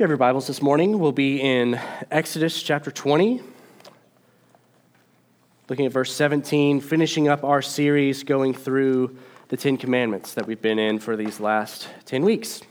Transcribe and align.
you 0.00 0.04
have 0.04 0.08
your 0.08 0.16
Bibles 0.16 0.46
this 0.46 0.62
morning, 0.62 0.98
we'll 0.98 1.12
be 1.12 1.42
in 1.42 1.78
Exodus 2.10 2.62
chapter 2.62 2.90
20, 2.90 3.42
looking 5.68 5.84
at 5.84 5.92
verse 5.92 6.10
17, 6.14 6.80
finishing 6.80 7.28
up 7.28 7.44
our 7.44 7.60
series 7.60 8.24
going 8.24 8.54
through 8.54 9.14
the 9.48 9.58
Ten 9.58 9.76
Commandments 9.76 10.32
that 10.32 10.46
we've 10.46 10.62
been 10.62 10.78
in 10.78 11.00
for 11.00 11.16
these 11.16 11.38
last 11.38 11.86
10 12.06 12.24
weeks. 12.24 12.62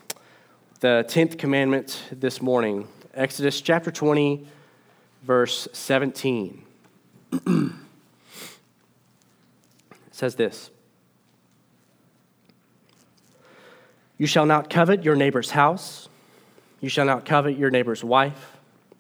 The 0.80 1.06
10th 1.08 1.38
commandment 1.38 2.02
this 2.12 2.42
morning, 2.42 2.88
Exodus 3.14 3.62
chapter 3.62 3.92
20, 3.92 4.48
verse 5.22 5.68
17. 5.72 6.64
it 7.32 7.72
says 10.10 10.34
this 10.34 10.72
You 14.18 14.26
shall 14.26 14.48
not 14.48 14.72
covet 14.72 15.04
your 15.04 15.16
neighbor's 15.16 15.52
house 15.52 16.10
you 16.82 16.90
shall 16.90 17.06
not 17.06 17.26
covet 17.26 17.58
your 17.58 17.70
neighbor's 17.70 18.04
wife, 18.04 18.58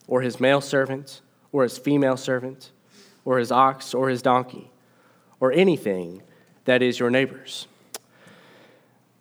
or 0.07 0.21
his 0.21 0.39
male 0.39 0.61
servant, 0.61 1.21
or 1.51 1.63
his 1.63 1.77
female 1.77 2.17
servant, 2.17 2.71
or 3.25 3.37
his 3.37 3.51
ox, 3.51 3.93
or 3.93 4.09
his 4.09 4.21
donkey, 4.21 4.69
or 5.39 5.51
anything 5.51 6.21
that 6.65 6.81
is 6.81 6.99
your 6.99 7.09
neighbor's 7.09 7.67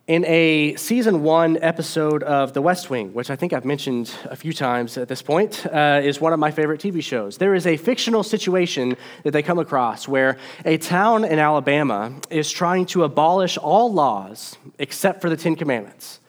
in 0.09 0.25
a 0.25 0.75
season 0.77 1.23
one 1.23 1.59
episode 1.61 2.23
of 2.23 2.55
The 2.55 2.63
West 2.63 2.89
Wing, 2.89 3.13
which 3.13 3.29
I 3.29 3.37
think 3.37 3.53
I've 3.53 3.67
mentioned 3.67 4.11
a 4.25 4.35
few 4.35 4.55
times 4.55 4.97
at 4.97 5.07
this 5.07 5.21
point, 5.21 5.67
uh, 5.67 6.01
is 6.03 6.19
one 6.19 6.33
of 6.33 6.41
my 6.41 6.51
favorite 6.51 6.81
TV 6.81 7.03
shows. 7.03 7.37
There 7.37 7.55
is 7.55 7.67
a 7.67 7.77
fictional 7.77 8.23
situation 8.23 8.97
that 9.23 9.33
they 9.33 9.43
come 9.43 9.59
across 9.59 10.09
where 10.09 10.39
a 10.65 10.79
town 10.79 11.27
in 11.27 11.39
Alabama 11.39 12.19
is 12.31 12.51
trying 12.51 12.87
to 12.87 13.05
abolish 13.05 13.59
all 13.59 13.93
laws 13.93 14.57
except 14.79 15.21
for 15.21 15.29
the 15.29 15.37
Ten 15.37 15.55
Commandments. 15.57 16.21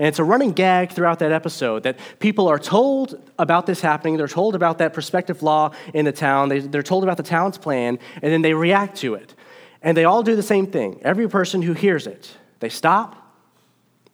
And 0.00 0.06
it's 0.06 0.18
a 0.18 0.24
running 0.24 0.52
gag 0.52 0.92
throughout 0.92 1.18
that 1.18 1.30
episode 1.30 1.82
that 1.82 1.98
people 2.20 2.48
are 2.48 2.58
told 2.58 3.20
about 3.38 3.66
this 3.66 3.82
happening. 3.82 4.16
They're 4.16 4.28
told 4.28 4.54
about 4.54 4.78
that 4.78 4.94
prospective 4.94 5.42
law 5.42 5.72
in 5.92 6.06
the 6.06 6.12
town. 6.12 6.48
They, 6.48 6.60
they're 6.60 6.82
told 6.82 7.04
about 7.04 7.18
the 7.18 7.22
town's 7.22 7.58
plan, 7.58 7.98
and 8.14 8.32
then 8.32 8.40
they 8.40 8.54
react 8.54 8.96
to 9.00 9.12
it. 9.12 9.34
And 9.82 9.94
they 9.94 10.04
all 10.04 10.22
do 10.22 10.34
the 10.34 10.42
same 10.42 10.68
thing. 10.68 11.02
Every 11.02 11.28
person 11.28 11.60
who 11.60 11.74
hears 11.74 12.06
it, 12.06 12.34
they 12.60 12.70
stop, 12.70 13.36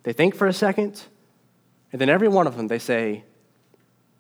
they 0.03 0.13
think 0.13 0.35
for 0.35 0.49
a 0.49 0.53
second, 0.53 1.05
and 1.93 2.01
then 2.01 2.09
every 2.09 2.27
one 2.27 2.49
of 2.49 2.57
them 2.57 2.67
they 2.67 2.81
say, 2.81 3.23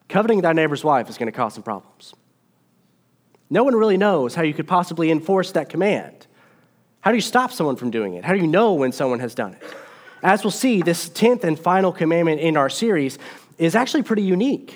Coveting 0.08 0.42
thy 0.42 0.52
neighbor's 0.52 0.84
wife 0.84 1.10
is 1.10 1.18
going 1.18 1.26
to 1.26 1.36
cause 1.36 1.54
some 1.54 1.64
problems. 1.64 2.14
No 3.50 3.64
one 3.64 3.74
really 3.74 3.96
knows 3.96 4.36
how 4.36 4.42
you 4.42 4.54
could 4.54 4.68
possibly 4.68 5.10
enforce 5.10 5.50
that 5.50 5.68
command. 5.68 6.28
How 7.00 7.10
do 7.10 7.16
you 7.16 7.22
stop 7.22 7.50
someone 7.50 7.74
from 7.74 7.90
doing 7.90 8.14
it? 8.14 8.24
How 8.24 8.34
do 8.34 8.38
you 8.38 8.46
know 8.46 8.74
when 8.74 8.92
someone 8.92 9.18
has 9.18 9.34
done 9.34 9.54
it? 9.54 9.62
As 10.22 10.42
we'll 10.44 10.50
see, 10.50 10.82
this 10.82 11.08
10th 11.08 11.44
and 11.44 11.58
final 11.58 11.92
commandment 11.92 12.40
in 12.40 12.56
our 12.56 12.68
series 12.68 13.18
is 13.58 13.74
actually 13.74 14.02
pretty 14.02 14.22
unique. 14.22 14.74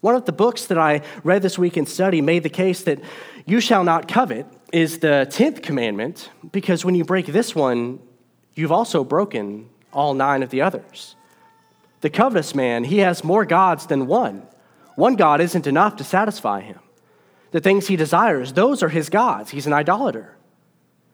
One 0.00 0.14
of 0.14 0.26
the 0.26 0.32
books 0.32 0.66
that 0.66 0.78
I 0.78 1.02
read 1.24 1.42
this 1.42 1.58
week 1.58 1.76
in 1.76 1.86
study 1.86 2.20
made 2.20 2.44
the 2.44 2.48
case 2.48 2.82
that 2.82 3.00
you 3.46 3.60
shall 3.60 3.82
not 3.82 4.06
covet 4.06 4.46
is 4.72 4.98
the 4.98 5.26
10th 5.30 5.62
commandment 5.62 6.30
because 6.52 6.84
when 6.84 6.94
you 6.94 7.04
break 7.04 7.26
this 7.26 7.54
one, 7.54 7.98
you've 8.54 8.72
also 8.72 9.02
broken 9.02 9.68
all 9.92 10.14
nine 10.14 10.42
of 10.42 10.50
the 10.50 10.62
others. 10.62 11.16
The 12.00 12.10
covetous 12.10 12.54
man, 12.54 12.84
he 12.84 12.98
has 12.98 13.24
more 13.24 13.44
gods 13.44 13.86
than 13.86 14.06
one. 14.06 14.46
One 14.94 15.16
God 15.16 15.40
isn't 15.40 15.66
enough 15.66 15.96
to 15.96 16.04
satisfy 16.04 16.60
him. 16.60 16.78
The 17.50 17.60
things 17.60 17.88
he 17.88 17.96
desires, 17.96 18.52
those 18.52 18.82
are 18.82 18.88
his 18.88 19.08
gods. 19.08 19.50
He's 19.50 19.66
an 19.66 19.72
idolater. 19.72 20.37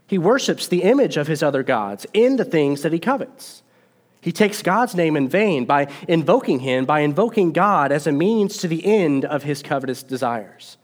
He 0.06 0.18
worships 0.18 0.68
the 0.68 0.82
image 0.82 1.16
of 1.16 1.26
his 1.26 1.42
other 1.42 1.62
gods 1.62 2.06
in 2.12 2.36
the 2.36 2.44
things 2.44 2.82
that 2.82 2.92
he 2.92 2.98
covets. 2.98 3.62
He 4.20 4.32
takes 4.32 4.62
God's 4.62 4.94
name 4.94 5.16
in 5.16 5.28
vain 5.28 5.64
by 5.66 5.88
invoking 6.08 6.60
him, 6.60 6.86
by 6.86 7.00
invoking 7.00 7.52
God 7.52 7.92
as 7.92 8.06
a 8.06 8.12
means 8.12 8.56
to 8.58 8.68
the 8.68 8.84
end 8.84 9.24
of 9.24 9.42
his 9.42 9.62
covetous 9.62 10.02
desires. 10.02 10.78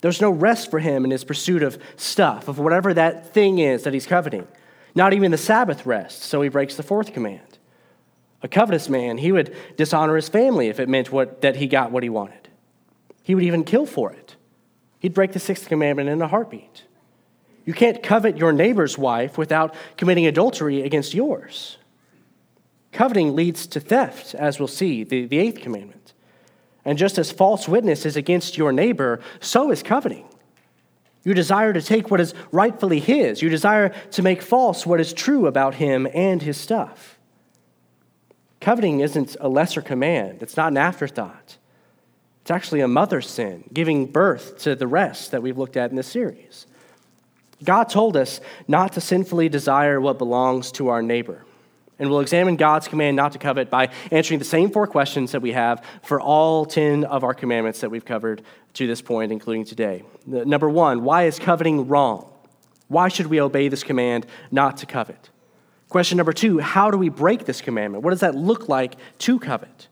There's 0.00 0.20
no 0.20 0.30
rest 0.30 0.70
for 0.70 0.78
him 0.78 1.04
in 1.04 1.10
his 1.10 1.22
pursuit 1.22 1.62
of 1.62 1.80
stuff, 1.96 2.48
of 2.48 2.58
whatever 2.58 2.94
that 2.94 3.32
thing 3.32 3.58
is 3.58 3.84
that 3.84 3.92
he's 3.92 4.06
coveting. 4.06 4.48
Not 4.94 5.12
even 5.12 5.30
the 5.30 5.38
Sabbath 5.38 5.86
rest, 5.86 6.22
so 6.22 6.42
he 6.42 6.48
breaks 6.48 6.74
the 6.74 6.82
fourth 6.82 7.12
command. 7.12 7.58
A 8.42 8.48
covetous 8.48 8.88
man, 8.88 9.18
he 9.18 9.32
would 9.32 9.54
dishonor 9.76 10.16
his 10.16 10.28
family 10.28 10.68
if 10.68 10.80
it 10.80 10.88
meant 10.88 11.12
what, 11.12 11.42
that 11.42 11.56
he 11.56 11.66
got 11.66 11.92
what 11.92 12.02
he 12.02 12.08
wanted. 12.08 12.48
He 13.22 13.34
would 13.34 13.44
even 13.44 13.64
kill 13.64 13.86
for 13.86 14.12
it. 14.12 14.36
He'd 14.98 15.14
break 15.14 15.32
the 15.32 15.38
sixth 15.38 15.68
commandment 15.68 16.08
in 16.08 16.20
a 16.20 16.28
heartbeat. 16.28 16.84
You 17.64 17.72
can't 17.72 18.02
covet 18.02 18.36
your 18.36 18.52
neighbor's 18.52 18.98
wife 18.98 19.38
without 19.38 19.74
committing 19.96 20.26
adultery 20.26 20.82
against 20.82 21.14
yours. 21.14 21.78
Coveting 22.92 23.34
leads 23.34 23.66
to 23.68 23.80
theft, 23.80 24.34
as 24.34 24.58
we'll 24.58 24.68
see, 24.68 25.04
the, 25.04 25.26
the 25.26 25.38
eighth 25.38 25.60
commandment. 25.60 26.12
And 26.84 26.98
just 26.98 27.18
as 27.18 27.30
false 27.30 27.68
witness 27.68 28.04
is 28.04 28.16
against 28.16 28.58
your 28.58 28.72
neighbor, 28.72 29.20
so 29.40 29.70
is 29.70 29.82
coveting. 29.82 30.26
You 31.24 31.34
desire 31.34 31.72
to 31.72 31.80
take 31.80 32.10
what 32.10 32.20
is 32.20 32.34
rightfully 32.50 32.98
his. 32.98 33.40
You 33.40 33.48
desire 33.48 33.90
to 34.10 34.22
make 34.22 34.42
false 34.42 34.84
what 34.84 35.00
is 35.00 35.12
true 35.12 35.46
about 35.46 35.76
him 35.76 36.08
and 36.12 36.42
his 36.42 36.56
stuff. 36.56 37.18
Coveting 38.60 39.00
isn't 39.00 39.36
a 39.40 39.48
lesser 39.48 39.82
command, 39.82 40.42
it's 40.42 40.56
not 40.56 40.72
an 40.72 40.76
afterthought. 40.76 41.58
It's 42.42 42.50
actually 42.50 42.80
a 42.80 42.88
mother 42.88 43.20
sin, 43.20 43.64
giving 43.72 44.06
birth 44.06 44.58
to 44.58 44.74
the 44.74 44.88
rest 44.88 45.30
that 45.30 45.42
we've 45.42 45.58
looked 45.58 45.76
at 45.76 45.90
in 45.90 45.96
this 45.96 46.08
series. 46.08 46.66
God 47.64 47.84
told 47.84 48.16
us 48.16 48.40
not 48.68 48.92
to 48.94 49.00
sinfully 49.00 49.48
desire 49.48 50.00
what 50.00 50.18
belongs 50.18 50.72
to 50.72 50.88
our 50.88 51.02
neighbor. 51.02 51.44
And 51.98 52.10
we'll 52.10 52.20
examine 52.20 52.56
God's 52.56 52.88
command 52.88 53.16
not 53.16 53.32
to 53.32 53.38
covet 53.38 53.70
by 53.70 53.90
answering 54.10 54.38
the 54.38 54.44
same 54.44 54.70
four 54.70 54.86
questions 54.86 55.32
that 55.32 55.42
we 55.42 55.52
have 55.52 55.84
for 56.02 56.20
all 56.20 56.64
10 56.66 57.04
of 57.04 57.22
our 57.22 57.34
commandments 57.34 57.80
that 57.80 57.90
we've 57.90 58.04
covered 58.04 58.42
to 58.74 58.86
this 58.86 59.00
point, 59.00 59.30
including 59.30 59.64
today. 59.64 60.02
Number 60.26 60.68
one, 60.68 61.04
why 61.04 61.24
is 61.24 61.38
coveting 61.38 61.86
wrong? 61.86 62.28
Why 62.88 63.08
should 63.08 63.26
we 63.26 63.40
obey 63.40 63.68
this 63.68 63.84
command 63.84 64.26
not 64.50 64.78
to 64.78 64.86
covet? 64.86 65.30
Question 65.88 66.16
number 66.16 66.32
two, 66.32 66.58
how 66.58 66.90
do 66.90 66.98
we 66.98 67.08
break 67.08 67.44
this 67.44 67.60
commandment? 67.60 68.02
What 68.02 68.10
does 68.10 68.20
that 68.20 68.34
look 68.34 68.68
like 68.68 68.96
to 69.18 69.38
covet? 69.38 69.88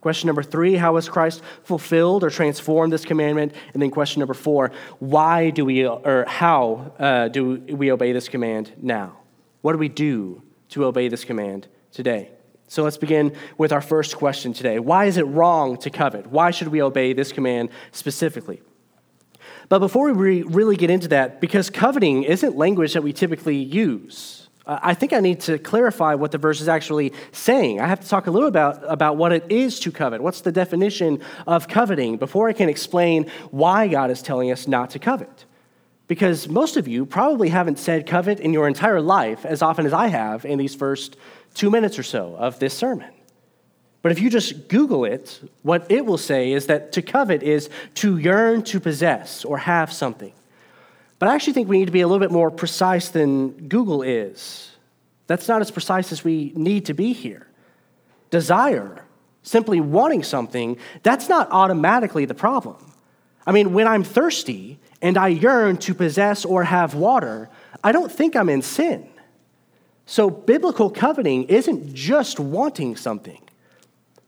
Question 0.00 0.28
number 0.28 0.42
three, 0.42 0.76
how 0.76 0.94
has 0.94 1.08
Christ 1.08 1.42
fulfilled 1.62 2.24
or 2.24 2.30
transformed 2.30 2.92
this 2.92 3.04
commandment? 3.04 3.52
And 3.74 3.82
then 3.82 3.90
question 3.90 4.20
number 4.20 4.34
four, 4.34 4.72
why 4.98 5.50
do 5.50 5.64
we, 5.64 5.86
or 5.86 6.24
how 6.26 6.92
uh, 6.98 7.28
do 7.28 7.56
we 7.68 7.92
obey 7.92 8.12
this 8.12 8.28
command 8.28 8.72
now? 8.80 9.18
What 9.60 9.72
do 9.72 9.78
we 9.78 9.88
do 9.90 10.42
to 10.70 10.86
obey 10.86 11.08
this 11.08 11.24
command 11.24 11.68
today? 11.92 12.30
So 12.66 12.82
let's 12.82 12.96
begin 12.96 13.36
with 13.58 13.72
our 13.72 13.80
first 13.80 14.16
question 14.16 14.52
today. 14.52 14.78
Why 14.78 15.06
is 15.06 15.16
it 15.16 15.24
wrong 15.24 15.76
to 15.78 15.90
covet? 15.90 16.28
Why 16.28 16.50
should 16.50 16.68
we 16.68 16.80
obey 16.80 17.12
this 17.12 17.32
command 17.32 17.68
specifically? 17.90 18.62
But 19.68 19.80
before 19.80 20.12
we 20.12 20.42
really 20.42 20.76
get 20.76 20.88
into 20.88 21.08
that, 21.08 21.40
because 21.40 21.68
coveting 21.68 22.22
isn't 22.22 22.56
language 22.56 22.94
that 22.94 23.02
we 23.02 23.12
typically 23.12 23.56
use, 23.56 24.48
Uh, 24.66 24.78
I 24.82 24.94
think 24.94 25.12
I 25.12 25.20
need 25.20 25.40
to 25.40 25.58
clarify 25.58 26.14
what 26.14 26.32
the 26.32 26.38
verse 26.38 26.60
is 26.60 26.68
actually 26.68 27.12
saying. 27.32 27.80
I 27.80 27.86
have 27.86 28.00
to 28.00 28.08
talk 28.08 28.26
a 28.26 28.30
little 28.30 28.48
about, 28.48 28.82
about 28.90 29.16
what 29.16 29.32
it 29.32 29.50
is 29.50 29.80
to 29.80 29.92
covet. 29.92 30.20
What's 30.20 30.42
the 30.42 30.52
definition 30.52 31.20
of 31.46 31.68
coveting 31.68 32.16
before 32.16 32.48
I 32.48 32.52
can 32.52 32.68
explain 32.68 33.30
why 33.50 33.88
God 33.88 34.10
is 34.10 34.22
telling 34.22 34.50
us 34.50 34.68
not 34.68 34.90
to 34.90 34.98
covet? 34.98 35.44
Because 36.06 36.48
most 36.48 36.76
of 36.76 36.88
you 36.88 37.06
probably 37.06 37.48
haven't 37.48 37.78
said 37.78 38.06
covet 38.06 38.40
in 38.40 38.52
your 38.52 38.66
entire 38.66 39.00
life 39.00 39.46
as 39.46 39.62
often 39.62 39.86
as 39.86 39.92
I 39.92 40.08
have 40.08 40.44
in 40.44 40.58
these 40.58 40.74
first 40.74 41.16
two 41.54 41.70
minutes 41.70 41.98
or 41.98 42.02
so 42.02 42.34
of 42.36 42.58
this 42.58 42.74
sermon. 42.74 43.10
But 44.02 44.12
if 44.12 44.20
you 44.20 44.30
just 44.30 44.68
Google 44.68 45.04
it, 45.04 45.40
what 45.62 45.90
it 45.90 46.06
will 46.06 46.18
say 46.18 46.52
is 46.52 46.66
that 46.66 46.92
to 46.92 47.02
covet 47.02 47.42
is 47.42 47.68
to 47.96 48.16
yearn 48.18 48.62
to 48.64 48.80
possess 48.80 49.44
or 49.44 49.58
have 49.58 49.92
something. 49.92 50.32
But 51.20 51.28
I 51.28 51.34
actually 51.34 51.52
think 51.52 51.68
we 51.68 51.78
need 51.78 51.84
to 51.84 51.92
be 51.92 52.00
a 52.00 52.08
little 52.08 52.18
bit 52.18 52.32
more 52.32 52.50
precise 52.50 53.10
than 53.10 53.68
Google 53.68 54.02
is. 54.02 54.70
That's 55.26 55.46
not 55.46 55.60
as 55.60 55.70
precise 55.70 56.10
as 56.12 56.24
we 56.24 56.50
need 56.56 56.86
to 56.86 56.94
be 56.94 57.12
here. 57.12 57.46
Desire, 58.30 59.04
simply 59.42 59.80
wanting 59.80 60.22
something, 60.22 60.78
that's 61.02 61.28
not 61.28 61.46
automatically 61.52 62.24
the 62.24 62.34
problem. 62.34 62.94
I 63.46 63.52
mean, 63.52 63.74
when 63.74 63.86
I'm 63.86 64.02
thirsty 64.02 64.78
and 65.02 65.18
I 65.18 65.28
yearn 65.28 65.76
to 65.78 65.94
possess 65.94 66.46
or 66.46 66.64
have 66.64 66.94
water, 66.94 67.50
I 67.84 67.92
don't 67.92 68.10
think 68.10 68.34
I'm 68.34 68.48
in 68.48 68.62
sin. 68.62 69.06
So, 70.06 70.30
biblical 70.30 70.90
coveting 70.90 71.44
isn't 71.44 71.94
just 71.94 72.40
wanting 72.40 72.96
something. 72.96 73.42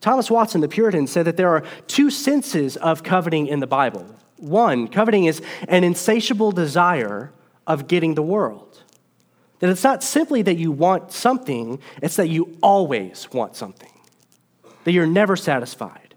Thomas 0.02 0.30
Watson, 0.30 0.60
the 0.60 0.68
Puritan, 0.68 1.06
said 1.06 1.24
that 1.24 1.38
there 1.38 1.48
are 1.48 1.64
two 1.86 2.10
senses 2.10 2.76
of 2.76 3.02
coveting 3.02 3.46
in 3.46 3.60
the 3.60 3.66
Bible 3.66 4.06
one, 4.42 4.88
coveting 4.88 5.24
is 5.24 5.40
an 5.68 5.84
insatiable 5.84 6.52
desire 6.52 7.32
of 7.66 7.86
getting 7.86 8.14
the 8.14 8.22
world. 8.22 8.82
That 9.60 9.70
it's 9.70 9.84
not 9.84 10.02
simply 10.02 10.42
that 10.42 10.56
you 10.56 10.72
want 10.72 11.12
something, 11.12 11.78
it's 12.02 12.16
that 12.16 12.28
you 12.28 12.58
always 12.62 13.28
want 13.32 13.54
something, 13.54 13.92
that 14.84 14.92
you're 14.92 15.06
never 15.06 15.36
satisfied. 15.36 16.14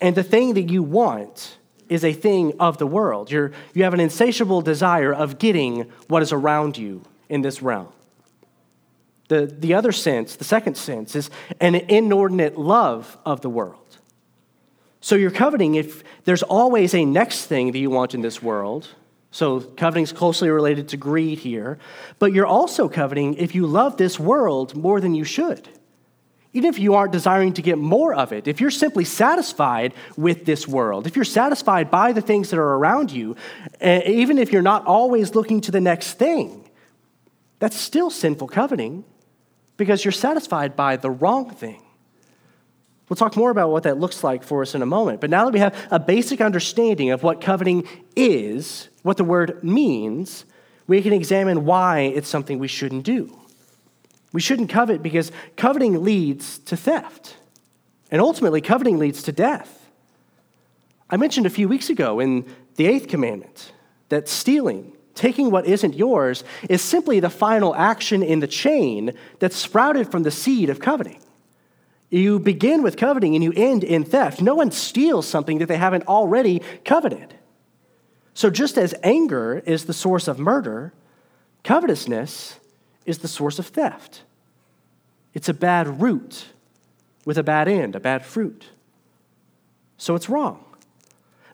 And 0.00 0.14
the 0.14 0.22
thing 0.22 0.54
that 0.54 0.70
you 0.70 0.82
want 0.82 1.56
is 1.88 2.04
a 2.04 2.12
thing 2.12 2.52
of 2.60 2.78
the 2.78 2.86
world. 2.86 3.30
You're, 3.30 3.52
you 3.72 3.84
have 3.84 3.94
an 3.94 4.00
insatiable 4.00 4.60
desire 4.60 5.12
of 5.12 5.38
getting 5.38 5.90
what 6.08 6.22
is 6.22 6.32
around 6.32 6.76
you 6.76 7.02
in 7.28 7.42
this 7.42 7.62
realm. 7.62 7.88
The, 9.28 9.46
the 9.46 9.74
other 9.74 9.92
sense, 9.92 10.36
the 10.36 10.44
second 10.44 10.76
sense, 10.76 11.16
is 11.16 11.30
an 11.60 11.74
inordinate 11.74 12.58
love 12.58 13.16
of 13.24 13.40
the 13.40 13.48
world. 13.48 13.83
So 15.04 15.16
you're 15.16 15.30
coveting 15.30 15.74
if 15.74 16.02
there's 16.24 16.42
always 16.42 16.94
a 16.94 17.04
next 17.04 17.44
thing 17.44 17.72
that 17.72 17.78
you 17.78 17.90
want 17.90 18.14
in 18.14 18.22
this 18.22 18.42
world. 18.42 18.88
So 19.32 19.60
coveting 19.60 20.04
is 20.04 20.12
closely 20.12 20.48
related 20.48 20.88
to 20.88 20.96
greed 20.96 21.40
here. 21.40 21.78
But 22.18 22.32
you're 22.32 22.46
also 22.46 22.88
coveting 22.88 23.34
if 23.34 23.54
you 23.54 23.66
love 23.66 23.98
this 23.98 24.18
world 24.18 24.74
more 24.74 25.02
than 25.02 25.14
you 25.14 25.22
should. 25.22 25.68
Even 26.54 26.70
if 26.70 26.78
you 26.78 26.94
aren't 26.94 27.12
desiring 27.12 27.52
to 27.52 27.60
get 27.60 27.76
more 27.76 28.14
of 28.14 28.32
it, 28.32 28.48
if 28.48 28.62
you're 28.62 28.70
simply 28.70 29.04
satisfied 29.04 29.92
with 30.16 30.46
this 30.46 30.66
world, 30.66 31.06
if 31.06 31.16
you're 31.16 31.24
satisfied 31.26 31.90
by 31.90 32.12
the 32.12 32.22
things 32.22 32.48
that 32.48 32.58
are 32.58 32.74
around 32.76 33.12
you, 33.12 33.36
eh, 33.82 34.10
even 34.10 34.38
if 34.38 34.54
you're 34.54 34.62
not 34.62 34.86
always 34.86 35.34
looking 35.34 35.60
to 35.60 35.70
the 35.70 35.82
next 35.82 36.14
thing, 36.14 36.66
that's 37.58 37.76
still 37.76 38.08
sinful 38.08 38.48
coveting 38.48 39.04
because 39.76 40.02
you're 40.02 40.12
satisfied 40.12 40.74
by 40.74 40.96
the 40.96 41.10
wrong 41.10 41.50
thing. 41.50 41.82
We'll 43.08 43.16
talk 43.16 43.36
more 43.36 43.50
about 43.50 43.70
what 43.70 43.82
that 43.82 43.98
looks 43.98 44.24
like 44.24 44.42
for 44.42 44.62
us 44.62 44.74
in 44.74 44.80
a 44.80 44.86
moment. 44.86 45.20
But 45.20 45.30
now 45.30 45.44
that 45.44 45.52
we 45.52 45.58
have 45.60 45.76
a 45.90 45.98
basic 45.98 46.40
understanding 46.40 47.10
of 47.10 47.22
what 47.22 47.40
coveting 47.40 47.86
is, 48.16 48.88
what 49.02 49.18
the 49.18 49.24
word 49.24 49.62
means, 49.62 50.46
we 50.86 51.02
can 51.02 51.12
examine 51.12 51.64
why 51.64 52.00
it's 52.00 52.28
something 52.28 52.58
we 52.58 52.68
shouldn't 52.68 53.04
do. 53.04 53.38
We 54.32 54.40
shouldn't 54.40 54.70
covet 54.70 55.02
because 55.02 55.30
coveting 55.56 56.02
leads 56.02 56.58
to 56.60 56.76
theft. 56.76 57.36
And 58.10 58.20
ultimately, 58.20 58.60
coveting 58.60 58.98
leads 58.98 59.22
to 59.24 59.32
death. 59.32 59.88
I 61.10 61.16
mentioned 61.16 61.46
a 61.46 61.50
few 61.50 61.68
weeks 61.68 61.90
ago 61.90 62.20
in 62.20 62.46
the 62.76 62.86
eighth 62.86 63.08
commandment 63.08 63.72
that 64.08 64.28
stealing, 64.28 64.92
taking 65.14 65.50
what 65.50 65.66
isn't 65.66 65.94
yours, 65.94 66.42
is 66.68 66.82
simply 66.82 67.20
the 67.20 67.30
final 67.30 67.74
action 67.74 68.22
in 68.22 68.40
the 68.40 68.46
chain 68.46 69.12
that 69.38 69.52
sprouted 69.52 70.10
from 70.10 70.22
the 70.22 70.30
seed 70.30 70.70
of 70.70 70.80
coveting. 70.80 71.20
You 72.14 72.38
begin 72.38 72.84
with 72.84 72.96
coveting 72.96 73.34
and 73.34 73.42
you 73.42 73.52
end 73.56 73.82
in 73.82 74.04
theft. 74.04 74.40
No 74.40 74.54
one 74.54 74.70
steals 74.70 75.26
something 75.26 75.58
that 75.58 75.66
they 75.66 75.76
haven't 75.76 76.06
already 76.06 76.62
coveted. 76.84 77.34
So, 78.34 78.50
just 78.50 78.78
as 78.78 78.94
anger 79.02 79.60
is 79.66 79.86
the 79.86 79.92
source 79.92 80.28
of 80.28 80.38
murder, 80.38 80.92
covetousness 81.64 82.60
is 83.04 83.18
the 83.18 83.26
source 83.26 83.58
of 83.58 83.66
theft. 83.66 84.22
It's 85.32 85.48
a 85.48 85.54
bad 85.54 86.00
root 86.00 86.46
with 87.24 87.36
a 87.36 87.42
bad 87.42 87.66
end, 87.66 87.96
a 87.96 88.00
bad 88.00 88.24
fruit. 88.24 88.66
So, 89.96 90.14
it's 90.14 90.28
wrong. 90.28 90.64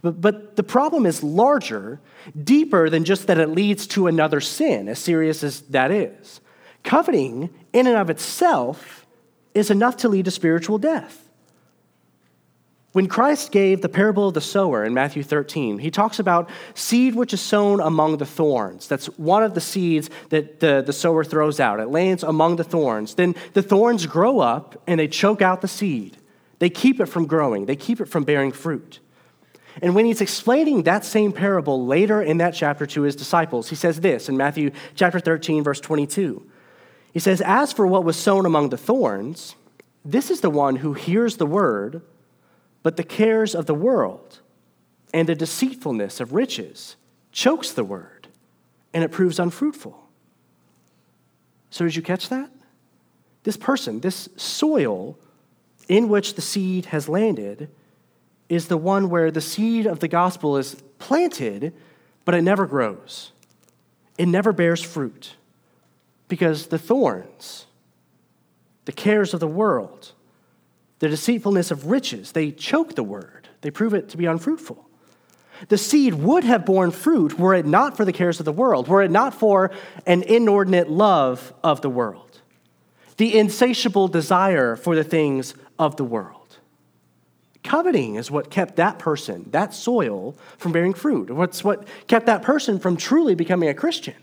But, 0.02 0.20
but 0.20 0.56
the 0.56 0.62
problem 0.62 1.06
is 1.06 1.22
larger, 1.22 2.00
deeper 2.44 2.90
than 2.90 3.04
just 3.04 3.28
that 3.28 3.38
it 3.38 3.48
leads 3.48 3.86
to 3.88 4.08
another 4.08 4.42
sin, 4.42 4.90
as 4.90 4.98
serious 4.98 5.42
as 5.42 5.62
that 5.62 5.90
is. 5.90 6.42
Coveting, 6.82 7.48
in 7.72 7.86
and 7.86 7.96
of 7.96 8.10
itself, 8.10 8.99
is 9.54 9.70
enough 9.70 9.96
to 9.98 10.08
lead 10.08 10.24
to 10.26 10.30
spiritual 10.30 10.78
death. 10.78 11.30
When 12.92 13.06
Christ 13.06 13.52
gave 13.52 13.82
the 13.82 13.88
parable 13.88 14.26
of 14.28 14.34
the 14.34 14.40
sower 14.40 14.84
in 14.84 14.94
Matthew 14.94 15.22
13, 15.22 15.78
he 15.78 15.92
talks 15.92 16.18
about 16.18 16.50
seed 16.74 17.14
which 17.14 17.32
is 17.32 17.40
sown 17.40 17.80
among 17.80 18.16
the 18.16 18.26
thorns. 18.26 18.88
That's 18.88 19.06
one 19.16 19.44
of 19.44 19.54
the 19.54 19.60
seeds 19.60 20.10
that 20.30 20.58
the, 20.58 20.82
the 20.84 20.92
sower 20.92 21.22
throws 21.22 21.60
out. 21.60 21.78
It 21.78 21.86
lands 21.86 22.24
among 22.24 22.56
the 22.56 22.64
thorns. 22.64 23.14
Then 23.14 23.36
the 23.52 23.62
thorns 23.62 24.06
grow 24.06 24.40
up 24.40 24.82
and 24.88 24.98
they 24.98 25.06
choke 25.06 25.40
out 25.40 25.60
the 25.60 25.68
seed. 25.68 26.16
They 26.58 26.68
keep 26.68 27.00
it 27.00 27.06
from 27.06 27.26
growing, 27.26 27.66
they 27.66 27.76
keep 27.76 28.00
it 28.00 28.08
from 28.08 28.24
bearing 28.24 28.50
fruit. 28.50 28.98
And 29.80 29.94
when 29.94 30.04
he's 30.04 30.20
explaining 30.20 30.82
that 30.82 31.04
same 31.04 31.32
parable 31.32 31.86
later 31.86 32.20
in 32.20 32.38
that 32.38 32.54
chapter 32.54 32.86
to 32.86 33.02
his 33.02 33.14
disciples, 33.14 33.68
he 33.70 33.76
says 33.76 34.00
this 34.00 34.28
in 34.28 34.36
Matthew 34.36 34.72
chapter 34.96 35.20
13, 35.20 35.62
verse 35.62 35.80
22. 35.80 36.49
He 37.12 37.18
says, 37.18 37.40
As 37.40 37.72
for 37.72 37.86
what 37.86 38.04
was 38.04 38.16
sown 38.16 38.46
among 38.46 38.68
the 38.70 38.76
thorns, 38.76 39.54
this 40.04 40.30
is 40.30 40.40
the 40.40 40.50
one 40.50 40.76
who 40.76 40.94
hears 40.94 41.36
the 41.36 41.46
word, 41.46 42.02
but 42.82 42.96
the 42.96 43.04
cares 43.04 43.54
of 43.54 43.66
the 43.66 43.74
world 43.74 44.40
and 45.12 45.28
the 45.28 45.34
deceitfulness 45.34 46.20
of 46.20 46.32
riches 46.32 46.96
chokes 47.32 47.72
the 47.72 47.84
word, 47.84 48.28
and 48.94 49.04
it 49.04 49.10
proves 49.10 49.38
unfruitful. 49.38 50.08
So, 51.70 51.84
did 51.84 51.96
you 51.96 52.02
catch 52.02 52.28
that? 52.28 52.50
This 53.42 53.56
person, 53.56 54.00
this 54.00 54.28
soil 54.36 55.18
in 55.88 56.08
which 56.08 56.34
the 56.34 56.42
seed 56.42 56.86
has 56.86 57.08
landed, 57.08 57.70
is 58.48 58.68
the 58.68 58.76
one 58.76 59.10
where 59.10 59.30
the 59.30 59.40
seed 59.40 59.86
of 59.86 60.00
the 60.00 60.08
gospel 60.08 60.56
is 60.56 60.76
planted, 60.98 61.72
but 62.24 62.34
it 62.34 62.42
never 62.42 62.66
grows. 62.66 63.32
It 64.18 64.26
never 64.26 64.52
bears 64.52 64.82
fruit. 64.82 65.36
Because 66.30 66.68
the 66.68 66.78
thorns, 66.78 67.66
the 68.84 68.92
cares 68.92 69.34
of 69.34 69.40
the 69.40 69.48
world, 69.48 70.12
the 71.00 71.08
deceitfulness 71.08 71.72
of 71.72 71.86
riches, 71.86 72.32
they 72.32 72.52
choke 72.52 72.94
the 72.94 73.02
word, 73.02 73.48
they 73.62 73.70
prove 73.70 73.92
it 73.92 74.08
to 74.10 74.16
be 74.16 74.26
unfruitful. 74.26 74.88
The 75.68 75.76
seed 75.76 76.14
would 76.14 76.44
have 76.44 76.64
borne 76.64 76.92
fruit 76.92 77.36
were 77.36 77.52
it 77.52 77.66
not 77.66 77.96
for 77.96 78.04
the 78.04 78.12
cares 78.12 78.38
of 78.38 78.44
the 78.44 78.52
world, 78.52 78.86
were 78.86 79.02
it 79.02 79.10
not 79.10 79.34
for 79.34 79.72
an 80.06 80.22
inordinate 80.22 80.88
love 80.88 81.52
of 81.64 81.80
the 81.80 81.90
world, 81.90 82.40
the 83.16 83.36
insatiable 83.36 84.06
desire 84.06 84.76
for 84.76 84.94
the 84.94 85.04
things 85.04 85.54
of 85.80 85.96
the 85.96 86.04
world. 86.04 86.58
Coveting 87.64 88.14
is 88.14 88.30
what 88.30 88.50
kept 88.50 88.76
that 88.76 89.00
person, 89.00 89.48
that 89.50 89.74
soil, 89.74 90.36
from 90.58 90.70
bearing 90.70 90.94
fruit. 90.94 91.28
What's 91.28 91.64
what 91.64 91.88
kept 92.06 92.26
that 92.26 92.42
person 92.42 92.78
from 92.78 92.96
truly 92.96 93.34
becoming 93.34 93.68
a 93.68 93.74
Christian 93.74 94.14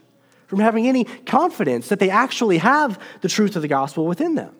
from 0.48 0.60
having 0.60 0.88
any 0.88 1.04
confidence 1.04 1.90
that 1.90 2.00
they 2.00 2.10
actually 2.10 2.58
have 2.58 3.00
the 3.22 3.30
truth 3.30 3.56
of 3.56 3.62
the 3.62 3.68
gospel 3.68 4.08
within 4.08 4.36
them. 4.36 4.56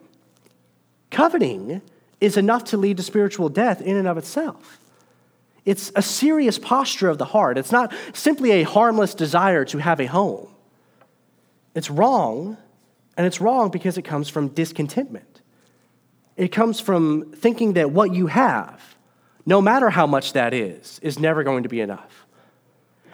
Coveting 1.10 1.82
is 2.20 2.38
enough 2.38 2.66
to 2.66 2.78
lead 2.78 2.98
to 2.98 3.04
spiritual 3.04 3.50
death 3.50 3.82
in 3.82 3.96
and 3.96 4.08
of 4.08 4.18
itself. 4.18 4.80
It's 5.66 5.92
a 5.96 6.02
serious 6.02 6.60
posture 6.60 7.10
of 7.10 7.18
the 7.18 7.26
heart. 7.26 7.58
It's 7.58 7.72
not 7.72 7.94
simply 8.14 8.52
a 8.52 8.64
harmless 8.64 9.14
desire 9.14 9.66
to 9.66 9.78
have 9.80 10.00
a 10.00 10.06
home. 10.06 10.48
It's 11.76 11.90
wrong, 11.90 12.58
and 13.18 13.28
it's 13.28 13.42
wrong 13.42 13.70
because 13.70 13.98
it 13.98 14.04
comes 14.04 14.30
from 14.30 14.50
discontentment. 14.50 15.42
It 16.36 16.50
comes 16.52 16.80
from 16.80 17.32
thinking 17.34 17.74
that 17.74 17.92
what 17.92 18.14
you 18.14 18.28
have, 18.28 18.96
no 19.46 19.62
matter 19.62 19.90
how 19.90 20.08
much 20.08 20.34
that 20.34 20.54
is, 20.54 21.00
is 21.02 21.20
never 21.20 21.44
going 21.44 21.64
to 21.64 21.70
be 21.70 21.82
enough. 21.82 22.26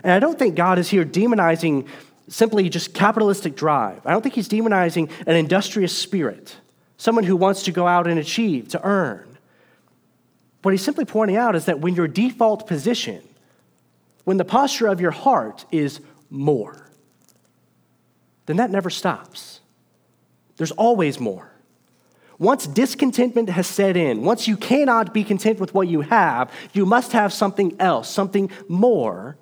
And 0.04 0.12
I 0.12 0.20
don't 0.20 0.38
think 0.38 0.56
God 0.56 0.78
is 0.78 0.90
here 0.90 1.06
demonizing 1.06 1.88
simply 2.28 2.70
just 2.70 2.94
capitalistic 2.94 3.56
drive. 3.56 4.06
I 4.06 4.12
don't 4.12 4.22
think 4.22 4.36
he's 4.36 4.50
demonizing 4.50 5.10
an 5.28 5.36
industrious 5.36 5.96
spirit, 5.98 6.56
someone 6.98 7.24
who 7.24 7.36
wants 7.36 7.64
to 7.64 7.72
go 7.72 7.88
out 7.88 8.08
and 8.08 8.20
achieve, 8.20 8.70
to 8.70 8.84
earn. 8.84 9.38
What 10.62 10.72
he's 10.72 10.84
simply 10.84 11.06
pointing 11.06 11.36
out 11.36 11.56
is 11.56 11.66
that 11.66 11.80
when 11.80 11.96
your 11.96 12.08
default 12.08 12.68
position, 12.68 13.22
when 14.24 14.38
the 14.38 14.46
posture 14.46 14.88
of 14.88 15.02
your 15.02 15.12
heart 15.12 15.66
is 15.72 16.00
more, 16.30 16.90
then 18.46 18.58
that 18.58 18.72
never 18.72 18.90
stops. 18.90 19.60
There's 20.58 20.72
always 20.72 21.20
more. 21.20 21.52
Once 22.40 22.66
discontentment 22.68 23.50
has 23.50 23.68
set 23.68 23.96
in, 23.96 24.24
once 24.24 24.48
you 24.48 24.58
cannot 24.58 25.14
be 25.14 25.24
content 25.24 25.60
with 25.60 25.74
what 25.74 25.88
you 25.88 26.02
have, 26.02 26.52
you 26.74 26.86
must 26.86 27.12
have 27.12 27.32
something 27.32 27.76
else, 27.80 28.10
something 28.10 28.50
more 28.68 29.38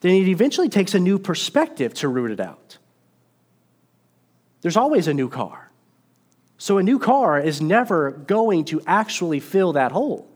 then 0.00 0.12
it 0.12 0.28
eventually 0.28 0.68
takes 0.68 0.94
a 0.94 1.00
new 1.00 1.18
perspective 1.18 1.94
to 1.94 2.08
root 2.08 2.30
it 2.30 2.40
out. 2.40 2.78
There's 4.60 4.76
always 4.76 5.08
a 5.08 5.14
new 5.14 5.28
car. 5.28 5.70
So 6.58 6.78
a 6.78 6.82
new 6.82 6.98
car 6.98 7.38
is 7.38 7.60
never 7.60 8.10
going 8.10 8.64
to 8.66 8.82
actually 8.86 9.40
fill 9.40 9.72
that 9.74 9.92
hole. 9.92 10.28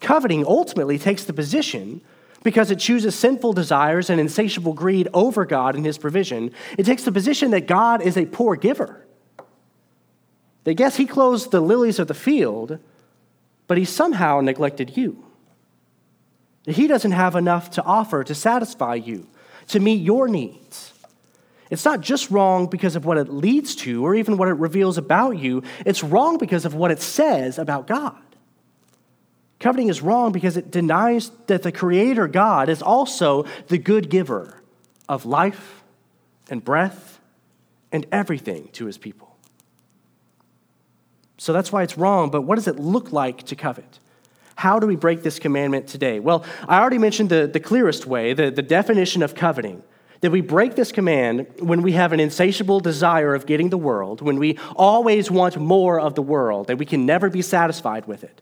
Coveting 0.00 0.44
ultimately 0.44 0.98
takes 0.98 1.24
the 1.24 1.32
position 1.32 2.00
because 2.42 2.72
it 2.72 2.80
chooses 2.80 3.14
sinful 3.14 3.52
desires 3.52 4.10
and 4.10 4.20
insatiable 4.20 4.72
greed 4.72 5.08
over 5.14 5.44
God 5.44 5.76
and 5.76 5.86
His 5.86 5.96
provision. 5.96 6.50
It 6.76 6.84
takes 6.84 7.04
the 7.04 7.12
position 7.12 7.52
that 7.52 7.68
God 7.68 8.02
is 8.02 8.16
a 8.16 8.26
poor 8.26 8.56
giver. 8.56 9.06
They 10.64 10.74
guess 10.74 10.96
He 10.96 11.06
clothes 11.06 11.48
the 11.48 11.60
lilies 11.60 12.00
of 12.00 12.08
the 12.08 12.14
field, 12.14 12.80
but 13.68 13.78
He 13.78 13.84
somehow 13.84 14.40
neglected 14.40 14.96
you. 14.96 15.24
He 16.64 16.86
doesn't 16.86 17.12
have 17.12 17.34
enough 17.34 17.70
to 17.72 17.82
offer 17.82 18.22
to 18.24 18.34
satisfy 18.34 18.94
you, 18.94 19.26
to 19.68 19.80
meet 19.80 20.02
your 20.02 20.28
needs. 20.28 20.92
It's 21.70 21.84
not 21.84 22.02
just 22.02 22.30
wrong 22.30 22.66
because 22.66 22.96
of 22.96 23.04
what 23.04 23.16
it 23.16 23.28
leads 23.30 23.74
to 23.76 24.04
or 24.04 24.14
even 24.14 24.36
what 24.36 24.48
it 24.48 24.52
reveals 24.54 24.98
about 24.98 25.38
you, 25.38 25.62
it's 25.86 26.04
wrong 26.04 26.38
because 26.38 26.64
of 26.64 26.74
what 26.74 26.90
it 26.90 27.00
says 27.00 27.58
about 27.58 27.86
God. 27.86 28.20
Coveting 29.58 29.88
is 29.88 30.02
wrong 30.02 30.32
because 30.32 30.56
it 30.56 30.70
denies 30.70 31.30
that 31.46 31.62
the 31.62 31.72
Creator 31.72 32.28
God 32.28 32.68
is 32.68 32.82
also 32.82 33.46
the 33.68 33.78
good 33.78 34.10
giver 34.10 34.60
of 35.08 35.24
life 35.24 35.82
and 36.50 36.64
breath 36.64 37.20
and 37.90 38.06
everything 38.12 38.68
to 38.72 38.86
his 38.86 38.98
people. 38.98 39.36
So 41.38 41.52
that's 41.52 41.72
why 41.72 41.82
it's 41.82 41.96
wrong, 41.96 42.30
but 42.30 42.42
what 42.42 42.56
does 42.56 42.68
it 42.68 42.78
look 42.78 43.12
like 43.12 43.44
to 43.44 43.56
covet? 43.56 43.98
How 44.54 44.78
do 44.78 44.86
we 44.86 44.96
break 44.96 45.22
this 45.22 45.38
commandment 45.38 45.86
today? 45.86 46.20
Well, 46.20 46.44
I 46.68 46.80
already 46.80 46.98
mentioned 46.98 47.30
the, 47.30 47.46
the 47.46 47.60
clearest 47.60 48.06
way, 48.06 48.32
the, 48.32 48.50
the 48.50 48.62
definition 48.62 49.22
of 49.22 49.34
coveting. 49.34 49.82
that 50.22 50.30
we 50.30 50.40
break 50.40 50.76
this 50.76 50.92
command 50.92 51.46
when 51.58 51.82
we 51.82 51.92
have 51.92 52.12
an 52.12 52.20
insatiable 52.20 52.80
desire 52.80 53.34
of 53.34 53.44
getting 53.44 53.70
the 53.70 53.78
world, 53.78 54.22
when 54.22 54.38
we 54.38 54.56
always 54.76 55.30
want 55.30 55.56
more 55.58 56.00
of 56.00 56.14
the 56.14 56.22
world, 56.22 56.68
that 56.68 56.78
we 56.78 56.86
can 56.86 57.04
never 57.04 57.28
be 57.28 57.42
satisfied 57.42 58.06
with 58.06 58.24
it, 58.24 58.40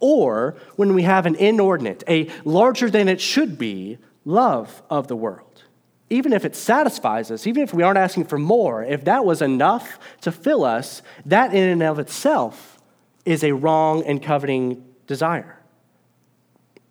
or 0.00 0.56
when 0.74 0.92
we 0.92 1.02
have 1.02 1.26
an 1.26 1.36
inordinate, 1.36 2.02
a 2.08 2.28
larger 2.44 2.90
than 2.90 3.08
it 3.08 3.20
should 3.20 3.58
be 3.58 3.96
love 4.24 4.82
of 4.90 5.06
the 5.06 5.16
world. 5.16 5.64
Even 6.10 6.32
if 6.32 6.44
it 6.44 6.56
satisfies 6.56 7.30
us, 7.30 7.46
even 7.46 7.62
if 7.62 7.72
we 7.72 7.84
aren't 7.84 7.98
asking 7.98 8.24
for 8.24 8.38
more, 8.38 8.82
if 8.82 9.04
that 9.04 9.24
was 9.24 9.40
enough 9.40 10.00
to 10.22 10.32
fill 10.32 10.64
us, 10.64 11.00
that 11.24 11.54
in 11.54 11.68
and 11.68 11.82
of 11.84 12.00
itself 12.00 12.80
is 13.24 13.44
a 13.44 13.52
wrong 13.52 14.02
and 14.02 14.20
coveting 14.20 14.84
desire. 15.10 15.58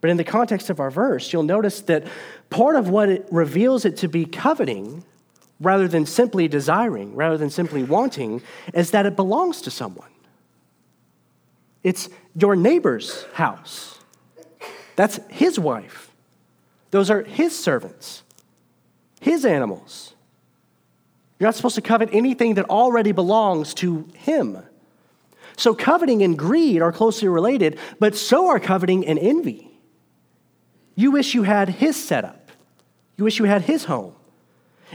But 0.02 0.10
in 0.10 0.18
the 0.18 0.26
context 0.26 0.70
of 0.70 0.82
our 0.82 0.92
verse, 0.92 1.32
you'll 1.32 1.44
notice 1.44 1.80
that 1.84 2.04
part 2.50 2.76
of 2.76 2.90
what 2.90 3.08
it 3.08 3.26
reveals 3.32 3.86
it 3.86 3.96
to 3.98 4.10
be 4.10 4.26
coveting, 4.26 5.06
rather 5.62 5.88
than 5.88 6.06
simply 6.06 6.50
desiring, 6.50 7.16
rather 7.16 7.38
than 7.38 7.50
simply 7.50 7.82
wanting, 7.82 8.42
is 8.74 8.92
that 8.92 9.06
it 9.06 9.16
belongs 9.16 9.62
to 9.62 9.72
someone. 9.72 10.10
It's 11.82 12.10
your 12.36 12.58
neighbor's 12.58 13.24
house. 13.34 13.98
That's 14.98 15.22
his 15.30 15.58
wife. 15.58 16.12
Those 16.92 17.10
are 17.10 17.24
his 17.24 17.58
servants, 17.58 18.24
his 19.22 19.46
animals. 19.46 20.14
You're 21.40 21.48
not 21.48 21.56
supposed 21.56 21.76
to 21.76 21.82
covet 21.82 22.10
anything 22.12 22.56
that 22.56 22.70
already 22.70 23.14
belongs 23.14 23.74
to 23.76 24.10
him. 24.14 24.58
So, 25.60 25.76
coveting 25.76 26.24
and 26.24 26.40
greed 26.40 26.82
are 26.82 26.94
closely 26.94 27.28
related, 27.28 27.78
but 28.00 28.16
so 28.16 28.48
are 28.48 28.62
coveting 28.62 29.06
and 29.06 29.20
envy. 29.20 29.70
You 30.96 31.12
wish 31.12 31.34
you 31.34 31.44
had 31.44 31.68
his 31.68 32.02
setup. 32.02 32.54
You 33.18 33.26
wish 33.26 33.40
you 33.40 33.44
had 33.46 33.64
his 33.64 33.84
home. 33.84 34.16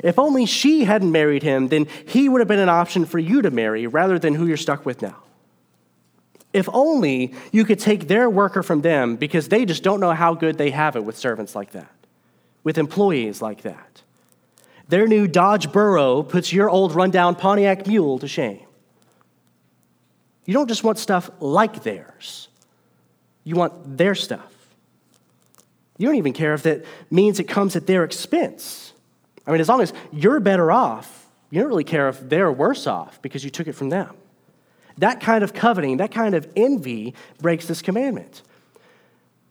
If 0.02 0.18
only 0.18 0.46
she 0.46 0.84
hadn't 0.84 1.12
married 1.12 1.42
him, 1.42 1.68
then 1.68 1.86
he 2.06 2.30
would 2.30 2.40
have 2.40 2.48
been 2.48 2.60
an 2.60 2.70
option 2.70 3.04
for 3.04 3.18
you 3.18 3.42
to 3.42 3.50
marry 3.50 3.86
rather 3.86 4.18
than 4.18 4.34
who 4.34 4.46
you're 4.46 4.56
stuck 4.56 4.86
with 4.86 5.02
now. 5.02 5.18
If 6.54 6.66
only 6.72 7.34
you 7.52 7.66
could 7.66 7.78
take 7.78 8.08
their 8.08 8.30
worker 8.30 8.62
from 8.62 8.80
them 8.80 9.16
because 9.16 9.48
they 9.48 9.66
just 9.66 9.82
don't 9.82 10.00
know 10.00 10.14
how 10.14 10.32
good 10.32 10.56
they 10.56 10.70
have 10.70 10.96
it 10.96 11.04
with 11.04 11.18
servants 11.18 11.54
like 11.54 11.72
that, 11.72 11.92
with 12.62 12.78
employees 12.78 13.42
like 13.42 13.60
that. 13.62 14.00
Their 14.88 15.06
new 15.06 15.28
Dodge 15.28 15.70
Burrow 15.70 16.22
puts 16.22 16.54
your 16.54 16.70
old 16.70 16.94
rundown 16.94 17.34
Pontiac 17.34 17.86
Mule 17.86 18.18
to 18.18 18.26
shame. 18.26 18.64
You 20.44 20.54
don't 20.54 20.68
just 20.68 20.84
want 20.84 20.98
stuff 20.98 21.30
like 21.40 21.82
theirs, 21.82 22.48
you 23.44 23.56
want 23.56 23.96
their 23.96 24.14
stuff. 24.14 24.50
You 25.96 26.08
don't 26.08 26.16
even 26.16 26.32
care 26.32 26.54
if 26.54 26.64
that 26.64 26.84
means 27.10 27.38
it 27.38 27.44
comes 27.44 27.76
at 27.76 27.86
their 27.86 28.02
expense. 28.02 28.92
I 29.46 29.52
mean, 29.52 29.60
as 29.60 29.68
long 29.68 29.80
as 29.80 29.92
you're 30.12 30.40
better 30.40 30.72
off, 30.72 31.28
you 31.50 31.60
don't 31.60 31.68
really 31.68 31.84
care 31.84 32.08
if 32.08 32.28
they're 32.28 32.50
worse 32.50 32.88
off 32.88 33.22
because 33.22 33.44
you 33.44 33.50
took 33.50 33.68
it 33.68 33.74
from 33.74 33.90
them. 33.90 34.16
That 34.98 35.20
kind 35.20 35.44
of 35.44 35.54
coveting, 35.54 35.98
that 35.98 36.10
kind 36.10 36.34
of 36.34 36.48
envy 36.56 37.14
breaks 37.40 37.66
this 37.66 37.80
commandment. 37.80 38.42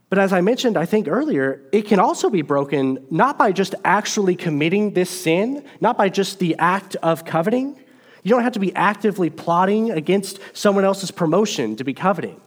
But 0.09 0.19
as 0.19 0.31
I 0.31 0.41
mentioned, 0.41 0.77
I 0.77 0.85
think 0.85 1.07
earlier, 1.07 1.61
it 1.71 1.83
can 1.83 1.99
also 1.99 2.29
be 2.29 2.41
broken 2.41 3.05
not 3.09 3.37
by 3.37 3.51
just 3.51 3.73
actually 3.83 4.35
committing 4.35 4.93
this 4.93 5.09
sin, 5.09 5.65
not 5.81 5.97
by 5.97 6.09
just 6.09 6.39
the 6.39 6.55
act 6.59 6.95
of 6.97 7.25
coveting. 7.25 7.79
You 8.23 8.29
don't 8.29 8.43
have 8.43 8.53
to 8.53 8.59
be 8.59 8.73
actively 8.75 9.29
plotting 9.29 9.91
against 9.91 10.39
someone 10.53 10.85
else's 10.85 11.11
promotion 11.11 11.75
to 11.75 11.83
be 11.83 11.93
coveting. 11.93 12.39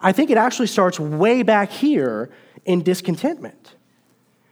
I 0.00 0.12
think 0.12 0.30
it 0.30 0.38
actually 0.38 0.68
starts 0.68 1.00
way 1.00 1.42
back 1.42 1.70
here 1.70 2.30
in 2.64 2.82
discontentment. 2.82 3.74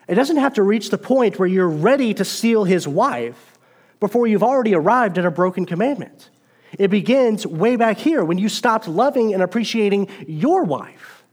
It 0.09 0.15
doesn't 0.15 0.37
have 0.37 0.55
to 0.55 0.63
reach 0.63 0.91
the 0.91 0.99
point 0.99 1.39
where 1.39 1.49
you're 1.49 1.69
ready 1.69 2.15
to 2.15 2.25
steal 2.25 2.65
his 2.65 2.87
wife 2.87 3.59
before 4.01 4.27
you've 4.27 4.43
already 4.43 4.75
arrived 4.75 5.19
at 5.19 5.25
a 5.25 5.31
broken 5.31 5.67
commandment. 5.67 6.31
It 6.79 6.89
begins 6.89 7.47
way 7.47 7.77
back 7.77 7.99
here 7.99 8.25
when 8.25 8.39
you 8.39 8.49
stopped 8.49 8.89
loving 8.89 9.35
and 9.35 9.43
appreciating 9.43 10.09
your 10.27 10.65
wife, 10.65 11.25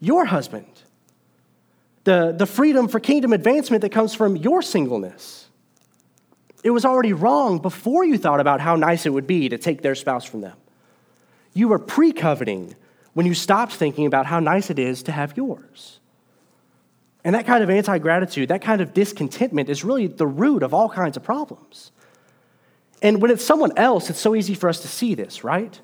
your 0.00 0.24
husband, 0.26 0.66
the, 2.04 2.32
the 2.36 2.46
freedom 2.46 2.88
for 2.88 3.00
kingdom 3.00 3.32
advancement 3.32 3.82
that 3.82 3.92
comes 3.92 4.14
from 4.14 4.36
your 4.36 4.62
singleness. 4.62 5.49
It 6.62 6.70
was 6.70 6.84
already 6.84 7.12
wrong 7.12 7.58
before 7.58 8.04
you 8.04 8.18
thought 8.18 8.40
about 8.40 8.60
how 8.60 8.76
nice 8.76 9.06
it 9.06 9.10
would 9.10 9.26
be 9.26 9.48
to 9.48 9.58
take 9.58 9.82
their 9.82 9.94
spouse 9.94 10.24
from 10.24 10.42
them. 10.42 10.56
You 11.54 11.68
were 11.68 11.78
pre 11.78 12.12
coveting 12.12 12.74
when 13.14 13.26
you 13.26 13.34
stopped 13.34 13.72
thinking 13.72 14.06
about 14.06 14.26
how 14.26 14.40
nice 14.40 14.70
it 14.70 14.78
is 14.78 15.02
to 15.04 15.12
have 15.12 15.36
yours. 15.36 16.00
And 17.24 17.34
that 17.34 17.46
kind 17.46 17.62
of 17.62 17.70
anti 17.70 17.98
gratitude, 17.98 18.48
that 18.48 18.62
kind 18.62 18.80
of 18.80 18.94
discontentment 18.94 19.68
is 19.68 19.84
really 19.84 20.06
the 20.06 20.26
root 20.26 20.62
of 20.62 20.72
all 20.72 20.88
kinds 20.88 21.16
of 21.16 21.22
problems. 21.22 21.92
And 23.02 23.20
when 23.22 23.30
it's 23.30 23.44
someone 23.44 23.76
else, 23.76 24.10
it's 24.10 24.20
so 24.20 24.34
easy 24.34 24.54
for 24.54 24.68
us 24.68 24.80
to 24.80 24.88
see 24.88 25.14
this, 25.14 25.42
right? 25.42 25.80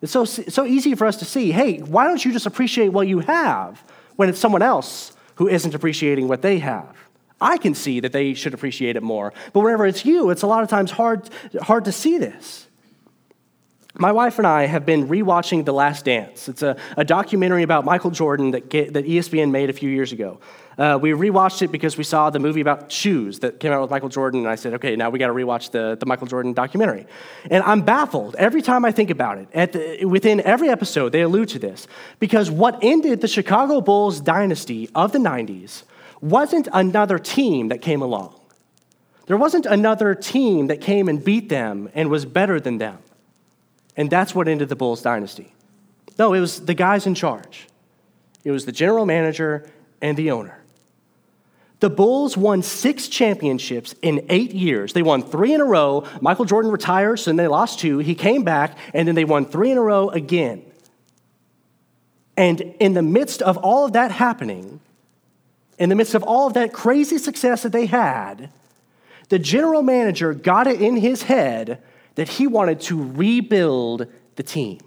It's 0.00 0.12
so, 0.12 0.24
so 0.24 0.64
easy 0.64 0.94
for 0.94 1.06
us 1.06 1.16
to 1.16 1.24
see 1.24 1.50
hey, 1.50 1.78
why 1.78 2.04
don't 2.04 2.24
you 2.24 2.32
just 2.32 2.46
appreciate 2.46 2.88
what 2.88 3.08
you 3.08 3.20
have 3.20 3.82
when 4.16 4.28
it's 4.28 4.38
someone 4.38 4.62
else 4.62 5.12
who 5.36 5.48
isn't 5.48 5.74
appreciating 5.74 6.28
what 6.28 6.42
they 6.42 6.58
have? 6.58 7.07
I 7.40 7.56
can 7.56 7.74
see 7.74 8.00
that 8.00 8.12
they 8.12 8.34
should 8.34 8.54
appreciate 8.54 8.96
it 8.96 9.02
more. 9.02 9.32
But 9.52 9.60
whenever 9.60 9.86
it's 9.86 10.04
you, 10.04 10.30
it's 10.30 10.42
a 10.42 10.46
lot 10.46 10.62
of 10.62 10.68
times 10.68 10.90
hard, 10.90 11.28
hard 11.60 11.84
to 11.84 11.92
see 11.92 12.18
this. 12.18 12.66
My 14.00 14.12
wife 14.12 14.38
and 14.38 14.46
I 14.46 14.66
have 14.66 14.86
been 14.86 15.08
rewatching 15.08 15.64
The 15.64 15.72
Last 15.72 16.04
Dance. 16.04 16.48
It's 16.48 16.62
a, 16.62 16.76
a 16.96 17.04
documentary 17.04 17.64
about 17.64 17.84
Michael 17.84 18.12
Jordan 18.12 18.52
that, 18.52 18.68
get, 18.68 18.92
that 18.92 19.06
ESPN 19.06 19.50
made 19.50 19.70
a 19.70 19.72
few 19.72 19.90
years 19.90 20.12
ago. 20.12 20.38
Uh, 20.78 20.96
we 21.02 21.10
rewatched 21.10 21.62
it 21.62 21.72
because 21.72 21.98
we 21.98 22.04
saw 22.04 22.30
the 22.30 22.38
movie 22.38 22.60
about 22.60 22.92
shoes 22.92 23.40
that 23.40 23.58
came 23.58 23.72
out 23.72 23.80
with 23.80 23.90
Michael 23.90 24.08
Jordan, 24.08 24.40
and 24.40 24.48
I 24.48 24.54
said, 24.54 24.74
okay, 24.74 24.94
now 24.94 25.10
we 25.10 25.18
got 25.18 25.26
to 25.26 25.32
rewatch 25.32 25.72
the, 25.72 25.96
the 25.98 26.06
Michael 26.06 26.28
Jordan 26.28 26.52
documentary. 26.52 27.06
And 27.50 27.64
I'm 27.64 27.80
baffled 27.80 28.36
every 28.36 28.62
time 28.62 28.84
I 28.84 28.92
think 28.92 29.10
about 29.10 29.38
it. 29.38 29.48
At 29.52 29.72
the, 29.72 30.04
within 30.04 30.40
every 30.42 30.68
episode, 30.68 31.10
they 31.10 31.22
allude 31.22 31.48
to 31.48 31.58
this 31.58 31.88
because 32.20 32.52
what 32.52 32.78
ended 32.82 33.20
the 33.20 33.26
Chicago 33.26 33.80
Bulls 33.80 34.20
dynasty 34.20 34.88
of 34.94 35.10
the 35.10 35.18
90s 35.18 35.82
wasn't 36.20 36.68
another 36.72 37.18
team 37.18 37.68
that 37.68 37.82
came 37.82 38.02
along. 38.02 38.34
There 39.26 39.36
wasn't 39.36 39.66
another 39.66 40.14
team 40.14 40.68
that 40.68 40.80
came 40.80 41.08
and 41.08 41.22
beat 41.22 41.48
them 41.48 41.90
and 41.94 42.10
was 42.10 42.24
better 42.24 42.58
than 42.60 42.78
them. 42.78 42.98
And 43.96 44.08
that's 44.10 44.34
what 44.34 44.48
ended 44.48 44.68
the 44.68 44.76
Bulls 44.76 45.02
dynasty. 45.02 45.52
No, 46.18 46.32
it 46.32 46.40
was 46.40 46.64
the 46.64 46.74
guys 46.74 47.06
in 47.06 47.14
charge. 47.14 47.68
It 48.44 48.50
was 48.50 48.64
the 48.64 48.72
general 48.72 49.04
manager 49.06 49.70
and 50.00 50.16
the 50.16 50.30
owner. 50.30 50.58
The 51.80 51.90
Bulls 51.90 52.36
won 52.36 52.62
six 52.62 53.06
championships 53.06 53.94
in 54.02 54.26
eight 54.28 54.52
years. 54.52 54.94
They 54.94 55.02
won 55.02 55.22
three 55.22 55.52
in 55.52 55.60
a 55.60 55.64
row. 55.64 56.04
Michael 56.20 56.44
Jordan 56.44 56.72
retires, 56.72 57.28
and 57.28 57.38
they 57.38 57.46
lost 57.46 57.78
two. 57.78 57.98
He 57.98 58.14
came 58.16 58.42
back, 58.42 58.76
and 58.94 59.06
then 59.06 59.14
they 59.14 59.24
won 59.24 59.44
three 59.44 59.70
in 59.70 59.78
a 59.78 59.82
row 59.82 60.08
again. 60.08 60.64
And 62.36 62.60
in 62.80 62.94
the 62.94 63.02
midst 63.02 63.42
of 63.42 63.58
all 63.58 63.84
of 63.84 63.92
that 63.92 64.10
happening, 64.10 64.80
in 65.78 65.88
the 65.88 65.94
midst 65.94 66.14
of 66.14 66.22
all 66.22 66.46
of 66.46 66.54
that 66.54 66.72
crazy 66.72 67.18
success 67.18 67.62
that 67.62 67.72
they 67.72 67.86
had, 67.86 68.50
the 69.28 69.38
general 69.38 69.82
manager 69.82 70.34
got 70.34 70.66
it 70.66 70.80
in 70.80 70.96
his 70.96 71.22
head 71.22 71.82
that 72.14 72.28
he 72.28 72.46
wanted 72.46 72.80
to 72.80 73.12
rebuild 73.12 74.06
the 74.36 74.42
team. 74.42 74.80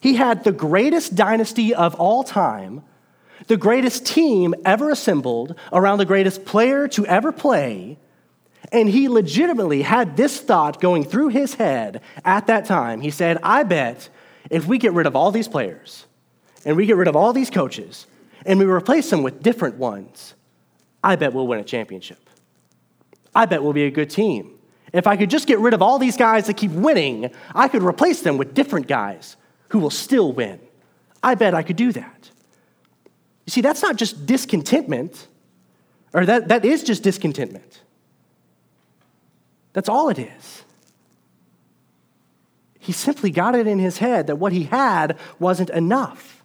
He 0.00 0.14
had 0.14 0.44
the 0.44 0.52
greatest 0.52 1.14
dynasty 1.14 1.74
of 1.74 1.94
all 1.94 2.24
time 2.24 2.82
the 3.46 3.56
greatest 3.56 4.06
team 4.06 4.54
ever 4.64 4.90
assembled 4.90 5.56
around 5.72 5.98
the 5.98 6.04
greatest 6.04 6.44
player 6.44 6.86
to 6.88 7.06
ever 7.06 7.32
play. 7.32 7.98
And 8.70 8.88
he 8.88 9.08
legitimately 9.08 9.82
had 9.82 10.16
this 10.16 10.40
thought 10.40 10.80
going 10.80 11.04
through 11.04 11.28
his 11.28 11.54
head 11.54 12.00
at 12.24 12.46
that 12.46 12.66
time. 12.66 13.00
He 13.00 13.10
said, 13.10 13.38
I 13.42 13.64
bet 13.64 14.08
if 14.50 14.66
we 14.66 14.78
get 14.78 14.92
rid 14.92 15.06
of 15.06 15.16
all 15.16 15.32
these 15.32 15.48
players 15.48 16.06
and 16.64 16.76
we 16.76 16.86
get 16.86 16.96
rid 16.96 17.08
of 17.08 17.16
all 17.16 17.32
these 17.32 17.50
coaches 17.50 18.06
and 18.46 18.58
we 18.58 18.64
replace 18.64 19.10
them 19.10 19.22
with 19.22 19.42
different 19.42 19.76
ones, 19.76 20.34
I 21.02 21.16
bet 21.16 21.32
we'll 21.32 21.46
win 21.46 21.60
a 21.60 21.64
championship. 21.64 22.28
I 23.34 23.46
bet 23.46 23.62
we'll 23.62 23.72
be 23.72 23.84
a 23.84 23.90
good 23.90 24.10
team. 24.10 24.58
If 24.92 25.06
I 25.06 25.16
could 25.16 25.30
just 25.30 25.46
get 25.46 25.58
rid 25.60 25.72
of 25.72 25.82
all 25.82 25.98
these 25.98 26.16
guys 26.16 26.46
that 26.46 26.56
keep 26.56 26.72
winning, 26.72 27.30
I 27.54 27.68
could 27.68 27.82
replace 27.82 28.22
them 28.22 28.38
with 28.38 28.54
different 28.54 28.88
guys 28.88 29.36
who 29.68 29.78
will 29.78 29.90
still 29.90 30.32
win. 30.32 30.60
I 31.22 31.34
bet 31.34 31.54
I 31.54 31.62
could 31.62 31.76
do 31.76 31.92
that. 31.92 32.30
You 33.46 33.50
see, 33.50 33.60
that's 33.60 33.82
not 33.82 33.96
just 33.96 34.26
discontentment, 34.26 35.28
or 36.12 36.26
that, 36.26 36.48
that 36.48 36.64
is 36.64 36.82
just 36.82 37.02
discontentment. 37.02 37.82
That's 39.72 39.88
all 39.88 40.08
it 40.08 40.18
is. 40.18 40.64
He 42.80 42.92
simply 42.92 43.30
got 43.30 43.54
it 43.54 43.66
in 43.66 43.78
his 43.78 43.98
head 43.98 44.26
that 44.26 44.36
what 44.36 44.52
he 44.52 44.64
had 44.64 45.18
wasn't 45.38 45.70
enough. 45.70 46.39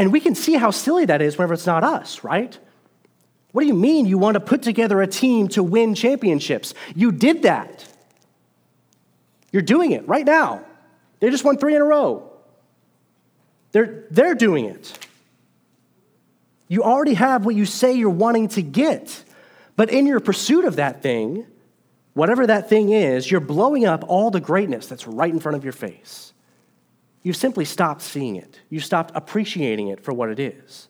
And 0.00 0.14
we 0.14 0.20
can 0.20 0.34
see 0.34 0.54
how 0.54 0.70
silly 0.70 1.04
that 1.04 1.20
is 1.20 1.36
whenever 1.36 1.52
it's 1.52 1.66
not 1.66 1.84
us, 1.84 2.24
right? 2.24 2.58
What 3.52 3.60
do 3.60 3.66
you 3.66 3.74
mean 3.74 4.06
you 4.06 4.16
want 4.16 4.32
to 4.32 4.40
put 4.40 4.62
together 4.62 5.02
a 5.02 5.06
team 5.06 5.48
to 5.48 5.62
win 5.62 5.94
championships? 5.94 6.72
You 6.94 7.12
did 7.12 7.42
that. 7.42 7.86
You're 9.52 9.60
doing 9.60 9.90
it 9.90 10.08
right 10.08 10.24
now. 10.24 10.64
They 11.18 11.28
just 11.28 11.44
won 11.44 11.58
three 11.58 11.76
in 11.76 11.82
a 11.82 11.84
row. 11.84 12.32
They're, 13.72 14.06
they're 14.10 14.34
doing 14.34 14.64
it. 14.64 14.98
You 16.66 16.82
already 16.82 17.12
have 17.12 17.44
what 17.44 17.54
you 17.54 17.66
say 17.66 17.92
you're 17.92 18.08
wanting 18.08 18.48
to 18.48 18.62
get. 18.62 19.22
But 19.76 19.90
in 19.90 20.06
your 20.06 20.20
pursuit 20.20 20.64
of 20.64 20.76
that 20.76 21.02
thing, 21.02 21.44
whatever 22.14 22.46
that 22.46 22.70
thing 22.70 22.88
is, 22.88 23.30
you're 23.30 23.40
blowing 23.40 23.84
up 23.84 24.04
all 24.08 24.30
the 24.30 24.40
greatness 24.40 24.86
that's 24.86 25.06
right 25.06 25.30
in 25.30 25.40
front 25.40 25.56
of 25.56 25.64
your 25.64 25.74
face. 25.74 26.32
You've 27.22 27.36
simply 27.36 27.64
stopped 27.64 28.02
seeing 28.02 28.36
it. 28.36 28.60
You've 28.70 28.84
stopped 28.84 29.12
appreciating 29.14 29.88
it 29.88 30.00
for 30.00 30.12
what 30.12 30.30
it 30.30 30.38
is. 30.38 30.88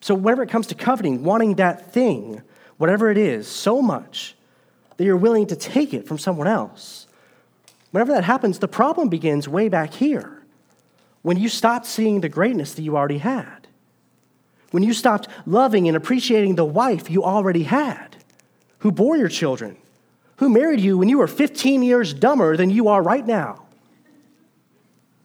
So, 0.00 0.14
whenever 0.14 0.42
it 0.42 0.48
comes 0.48 0.66
to 0.68 0.74
coveting, 0.74 1.22
wanting 1.22 1.54
that 1.56 1.92
thing, 1.92 2.42
whatever 2.76 3.10
it 3.10 3.18
is, 3.18 3.46
so 3.46 3.80
much 3.80 4.34
that 4.96 5.04
you're 5.04 5.16
willing 5.16 5.46
to 5.46 5.56
take 5.56 5.94
it 5.94 6.08
from 6.08 6.18
someone 6.18 6.48
else, 6.48 7.06
whenever 7.92 8.12
that 8.12 8.24
happens, 8.24 8.58
the 8.58 8.68
problem 8.68 9.08
begins 9.08 9.48
way 9.48 9.68
back 9.68 9.94
here 9.94 10.42
when 11.22 11.36
you 11.36 11.48
stopped 11.48 11.86
seeing 11.86 12.20
the 12.20 12.28
greatness 12.28 12.74
that 12.74 12.82
you 12.82 12.96
already 12.96 13.18
had, 13.18 13.68
when 14.72 14.82
you 14.82 14.92
stopped 14.92 15.28
loving 15.46 15.86
and 15.86 15.96
appreciating 15.96 16.56
the 16.56 16.64
wife 16.64 17.08
you 17.08 17.22
already 17.22 17.62
had, 17.62 18.16
who 18.78 18.90
bore 18.90 19.16
your 19.16 19.28
children, 19.28 19.76
who 20.36 20.48
married 20.48 20.80
you 20.80 20.98
when 20.98 21.08
you 21.08 21.18
were 21.18 21.28
15 21.28 21.82
years 21.82 22.12
dumber 22.12 22.56
than 22.56 22.70
you 22.70 22.88
are 22.88 23.02
right 23.02 23.24
now. 23.24 23.62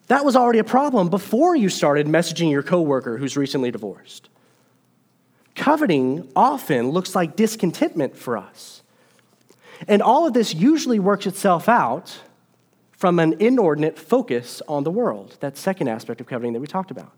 That 0.07 0.23
was 0.23 0.35
already 0.35 0.59
a 0.59 0.63
problem 0.63 1.09
before 1.09 1.55
you 1.55 1.69
started 1.69 2.07
messaging 2.07 2.49
your 2.49 2.63
coworker 2.63 3.17
who's 3.17 3.35
recently 3.35 3.71
divorced. 3.71 4.29
Coveting 5.53 6.29
often 6.35 6.91
looks 6.91 7.13
like 7.13 7.35
discontentment 7.35 8.15
for 8.15 8.37
us. 8.37 8.83
And 9.87 10.01
all 10.01 10.25
of 10.25 10.33
this 10.33 10.53
usually 10.53 10.99
works 10.99 11.27
itself 11.27 11.67
out 11.67 12.19
from 12.91 13.19
an 13.19 13.35
inordinate 13.39 13.99
focus 13.99 14.61
on 14.67 14.83
the 14.83 14.91
world, 14.91 15.37
that 15.39 15.57
second 15.57 15.87
aspect 15.87 16.21
of 16.21 16.27
coveting 16.27 16.53
that 16.53 16.59
we 16.59 16.67
talked 16.67 16.89
about. 16.89 17.11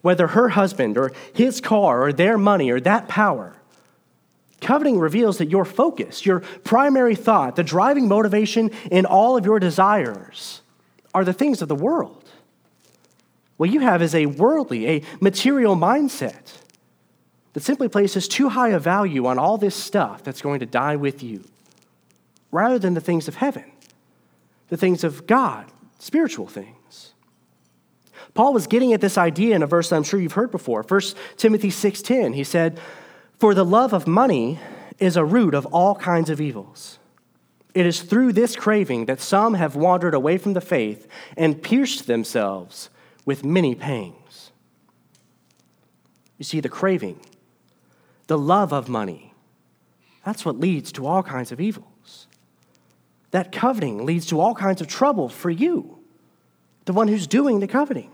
Whether 0.00 0.28
her 0.28 0.50
husband 0.50 0.96
or 0.96 1.12
his 1.34 1.60
car 1.60 2.02
or 2.02 2.12
their 2.12 2.38
money 2.38 2.70
or 2.70 2.80
that 2.80 3.06
power, 3.06 3.54
coveting 4.60 4.98
reveals 4.98 5.38
that 5.38 5.50
your 5.50 5.64
focus, 5.64 6.24
your 6.24 6.40
primary 6.40 7.14
thought, 7.14 7.54
the 7.54 7.62
driving 7.62 8.08
motivation 8.08 8.70
in 8.90 9.04
all 9.04 9.36
of 9.36 9.44
your 9.44 9.60
desires 9.60 10.62
are 11.18 11.24
the 11.24 11.32
things 11.32 11.60
of 11.60 11.68
the 11.68 11.74
world. 11.74 12.30
What 13.56 13.70
you 13.70 13.80
have 13.80 14.02
is 14.02 14.14
a 14.14 14.26
worldly, 14.26 14.86
a 14.88 15.02
material 15.20 15.74
mindset 15.74 16.58
that 17.54 17.64
simply 17.64 17.88
places 17.88 18.28
too 18.28 18.50
high 18.50 18.68
a 18.68 18.78
value 18.78 19.26
on 19.26 19.36
all 19.36 19.58
this 19.58 19.74
stuff 19.74 20.22
that's 20.22 20.40
going 20.40 20.60
to 20.60 20.66
die 20.66 20.94
with 20.94 21.24
you, 21.24 21.42
rather 22.52 22.78
than 22.78 22.94
the 22.94 23.00
things 23.00 23.26
of 23.26 23.34
heaven, 23.34 23.64
the 24.68 24.76
things 24.76 25.02
of 25.02 25.26
God, 25.26 25.66
spiritual 25.98 26.46
things. 26.46 27.14
Paul 28.34 28.52
was 28.52 28.68
getting 28.68 28.92
at 28.92 29.00
this 29.00 29.18
idea 29.18 29.56
in 29.56 29.64
a 29.64 29.66
verse 29.66 29.88
that 29.88 29.96
I'm 29.96 30.04
sure 30.04 30.20
you've 30.20 30.32
heard 30.32 30.52
before. 30.52 30.84
1 30.84 31.16
Timothy 31.36 31.70
6:10. 31.70 32.34
He 32.34 32.44
said, 32.44 32.78
"For 33.40 33.54
the 33.54 33.64
love 33.64 33.92
of 33.92 34.06
money 34.06 34.60
is 35.00 35.16
a 35.16 35.24
root 35.24 35.54
of 35.54 35.66
all 35.66 35.96
kinds 35.96 36.30
of 36.30 36.40
evils. 36.40 36.97
It 37.74 37.86
is 37.86 38.02
through 38.02 38.32
this 38.32 38.56
craving 38.56 39.06
that 39.06 39.20
some 39.20 39.54
have 39.54 39.76
wandered 39.76 40.14
away 40.14 40.38
from 40.38 40.54
the 40.54 40.60
faith 40.60 41.06
and 41.36 41.62
pierced 41.62 42.06
themselves 42.06 42.90
with 43.24 43.44
many 43.44 43.74
pangs." 43.74 44.50
You 46.38 46.44
see 46.44 46.60
the 46.60 46.68
craving 46.68 47.20
the 48.28 48.38
love 48.38 48.72
of 48.72 48.88
money. 48.88 49.34
That's 50.24 50.44
what 50.44 50.60
leads 50.60 50.92
to 50.92 51.06
all 51.06 51.22
kinds 51.22 51.50
of 51.50 51.60
evils. 51.60 52.26
That 53.30 53.50
coveting 53.50 54.04
leads 54.04 54.26
to 54.26 54.40
all 54.40 54.54
kinds 54.54 54.80
of 54.80 54.86
trouble 54.86 55.28
for 55.28 55.50
you, 55.50 55.98
the 56.84 56.92
one 56.92 57.08
who's 57.08 57.26
doing 57.26 57.60
the 57.60 57.66
coveting. 57.66 58.10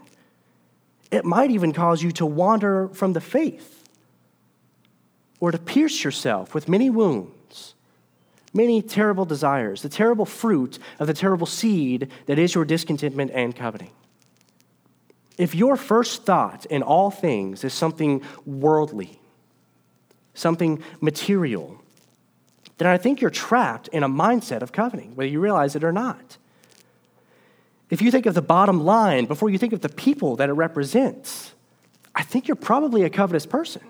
It 1.11 1.25
might 1.25 1.51
even 1.51 1.73
cause 1.73 2.03
you 2.03 2.13
to 2.13 2.27
wander 2.27 2.89
from 2.89 3.13
the 3.13 3.21
faith 3.21 3.89
or 5.41 5.51
to 5.51 5.59
pierce 5.59 6.03
yourself 6.03 6.55
with 6.55 6.69
many 6.69 6.91
wounds, 6.91 7.33
many 8.55 8.81
terrible 8.81 9.25
desires, 9.25 9.83
the 9.83 9.89
terrible 9.89 10.25
fruit 10.25 10.79
of 10.99 11.07
the 11.07 11.13
terrible 11.13 11.47
seed 11.47 12.11
that 12.27 12.39
is 12.39 12.55
your 12.55 12.65
discontentment 12.65 13.33
and 13.35 13.55
coveting. 13.55 13.91
If 15.37 15.55
your 15.55 15.77
first 15.77 16.23
thought 16.23 16.65
in 16.67 16.83
all 16.83 17.11
things 17.11 17.65
is 17.65 17.75
something 17.75 18.23
worldly, 18.47 19.19
something 20.33 20.83
material, 21.01 21.83
then 22.79 22.89
I 22.89 22.97
think 22.97 23.21
you're 23.21 23.31
trapped 23.31 23.89
in 23.89 24.03
a 24.03 24.09
mindset 24.09 24.63
of 24.63 24.73
coveting, 24.73 25.15
whether 25.17 25.29
you 25.29 25.41
realize 25.41 25.75
it 25.75 25.85
or 25.85 25.93
not. 25.93 26.39
If 27.91 28.01
you 28.01 28.11
think 28.11 28.27
of 28.27 28.35
the 28.35 28.43
bottom 28.43 28.85
line 28.85 29.27
before 29.27 29.51
you 29.51 29.59
think 29.59 29.73
of 29.73 29.81
the 29.81 29.89
people 29.89 30.37
that 30.37 30.49
it 30.49 30.53
represents, 30.53 31.53
I 32.15 32.23
think 32.23 32.49
you're 32.49 32.57
probably 32.57 33.03
a 33.03 33.11
covetous 33.11 33.47
person. 33.47 33.83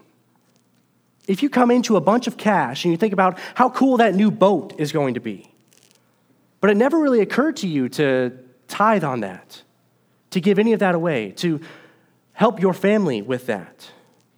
If 1.27 1.43
you 1.43 1.49
come 1.49 1.71
into 1.71 1.97
a 1.97 2.01
bunch 2.01 2.27
of 2.27 2.37
cash 2.37 2.85
and 2.85 2.93
you 2.93 2.99
think 2.99 3.13
about 3.13 3.39
how 3.55 3.71
cool 3.71 3.97
that 3.99 4.15
new 4.15 4.31
boat 4.31 4.75
is 4.79 4.93
going 4.93 5.15
to 5.15 5.21
be, 5.21 5.51
but 6.61 6.71
it 6.71 6.77
never 6.77 6.99
really 6.99 7.21
occurred 7.21 7.57
to 7.59 7.69
you 7.69 7.89
to 7.91 8.39
tithe 8.69 9.05
on 9.05 9.21
that, 9.21 9.63
to 10.31 10.41
give 10.41 10.59
any 10.59 10.73
of 10.73 10.81
that 10.81 10.95
away, 10.95 11.31
to 11.33 11.61
help 12.33 12.61
your 12.61 12.75
family 12.75 13.23
with 13.23 13.47
that, 13.47 13.91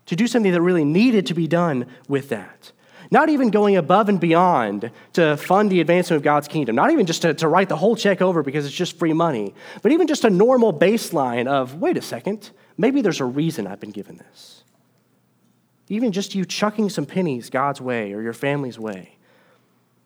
to 0.06 0.16
do 0.16 0.26
something 0.26 0.52
that 0.52 0.60
really 0.60 0.84
needed 0.84 1.26
to 1.26 1.34
be 1.34 1.46
done 1.46 1.86
with 2.08 2.28
that. 2.28 2.72
Not 3.10 3.28
even 3.28 3.50
going 3.50 3.76
above 3.76 4.08
and 4.08 4.18
beyond 4.18 4.90
to 5.12 5.36
fund 5.36 5.70
the 5.70 5.80
advancement 5.80 6.18
of 6.18 6.24
God's 6.24 6.48
kingdom, 6.48 6.74
not 6.74 6.90
even 6.90 7.06
just 7.06 7.22
to, 7.22 7.34
to 7.34 7.48
write 7.48 7.68
the 7.68 7.76
whole 7.76 7.94
check 7.94 8.20
over 8.20 8.42
because 8.42 8.66
it's 8.66 8.74
just 8.74 8.98
free 8.98 9.12
money, 9.12 9.54
but 9.82 9.92
even 9.92 10.06
just 10.06 10.24
a 10.24 10.30
normal 10.30 10.72
baseline 10.72 11.46
of 11.46 11.76
wait 11.76 11.96
a 11.96 12.02
second, 12.02 12.50
maybe 12.76 13.00
there's 13.02 13.20
a 13.20 13.24
reason 13.24 13.66
I've 13.66 13.80
been 13.80 13.92
given 13.92 14.16
this. 14.16 14.64
Even 15.88 16.12
just 16.12 16.34
you 16.34 16.44
chucking 16.44 16.90
some 16.90 17.06
pennies 17.06 17.50
God's 17.50 17.80
way 17.80 18.12
or 18.12 18.22
your 18.22 18.32
family's 18.32 18.78
way. 18.78 19.16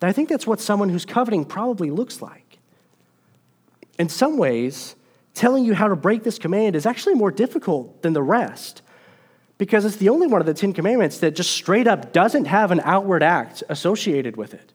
I 0.03 0.13
think 0.13 0.29
that's 0.29 0.47
what 0.47 0.61
someone 0.61 0.89
who's 0.89 1.05
coveting 1.05 1.45
probably 1.45 1.91
looks 1.91 2.23
like. 2.23 2.59
In 3.99 4.09
some 4.09 4.39
ways, 4.39 4.97
telling 5.35 5.65
you 5.65 5.75
how 5.75 5.89
to 5.89 5.97
break 5.97 6.23
this 6.23 6.39
command 6.39 6.75
is 6.75 6.87
actually 6.87 7.15
more 7.15 7.31
difficult 7.31 8.03
than 8.03 8.13
the 8.13 8.23
rest 8.23 8.83
because 9.59 9.85
it's 9.85 9.97
the 9.97 10.09
only 10.09 10.27
one 10.27 10.41
of 10.41 10.47
the 10.47 10.55
Ten 10.55 10.73
Commandments 10.73 11.19
that 11.19 11.37
just 11.37 11.51
straight 11.51 11.87
up 11.87 12.13
doesn't 12.13 12.47
have 12.47 12.71
an 12.71 12.81
outward 12.83 13.23
act 13.23 13.63
associated 13.69 14.37
with 14.37 14.55
it. 14.55 14.73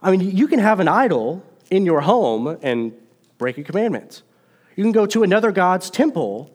I 0.00 0.12
mean, 0.12 0.20
you 0.36 0.46
can 0.46 0.60
have 0.60 0.78
an 0.78 0.86
idol 0.86 1.44
in 1.68 1.84
your 1.84 2.00
home 2.00 2.58
and 2.62 2.92
break 3.38 3.58
a 3.58 3.64
commandment. 3.64 4.22
You 4.76 4.84
can 4.84 4.92
go 4.92 5.06
to 5.06 5.24
another 5.24 5.50
God's 5.50 5.90
temple 5.90 6.52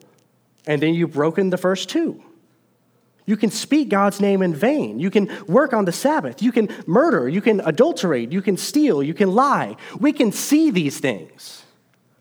and 0.66 0.80
then 0.80 0.94
you've 0.94 1.12
broken 1.12 1.50
the 1.50 1.58
first 1.58 1.90
two. 1.90 2.22
You 3.26 3.36
can 3.36 3.50
speak 3.50 3.88
God's 3.88 4.20
name 4.20 4.42
in 4.42 4.54
vain. 4.54 4.98
You 4.98 5.10
can 5.10 5.30
work 5.46 5.72
on 5.72 5.86
the 5.86 5.92
Sabbath. 5.92 6.42
You 6.42 6.52
can 6.52 6.68
murder. 6.86 7.28
You 7.28 7.40
can 7.40 7.60
adulterate. 7.60 8.32
You 8.32 8.42
can 8.42 8.56
steal. 8.56 9.02
You 9.02 9.14
can 9.14 9.32
lie. 9.32 9.76
We 9.98 10.12
can 10.12 10.30
see 10.30 10.70
these 10.70 10.98
things. 10.98 11.64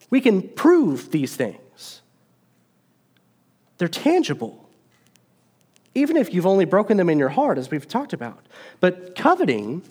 We 0.10 0.22
can 0.22 0.42
prove 0.42 1.12
these 1.12 1.36
things. 1.36 2.02
They're 3.78 3.88
tangible 3.88 4.64
even 5.96 6.18
if 6.18 6.34
you've 6.34 6.46
only 6.46 6.66
broken 6.66 6.98
them 6.98 7.10
in 7.10 7.20
your 7.20 7.30
heart, 7.30 7.58
as 7.58 7.70
we've 7.70 7.88
talked 7.88 8.14
about. 8.14 8.46
But 8.80 9.16
coveting, 9.16 9.84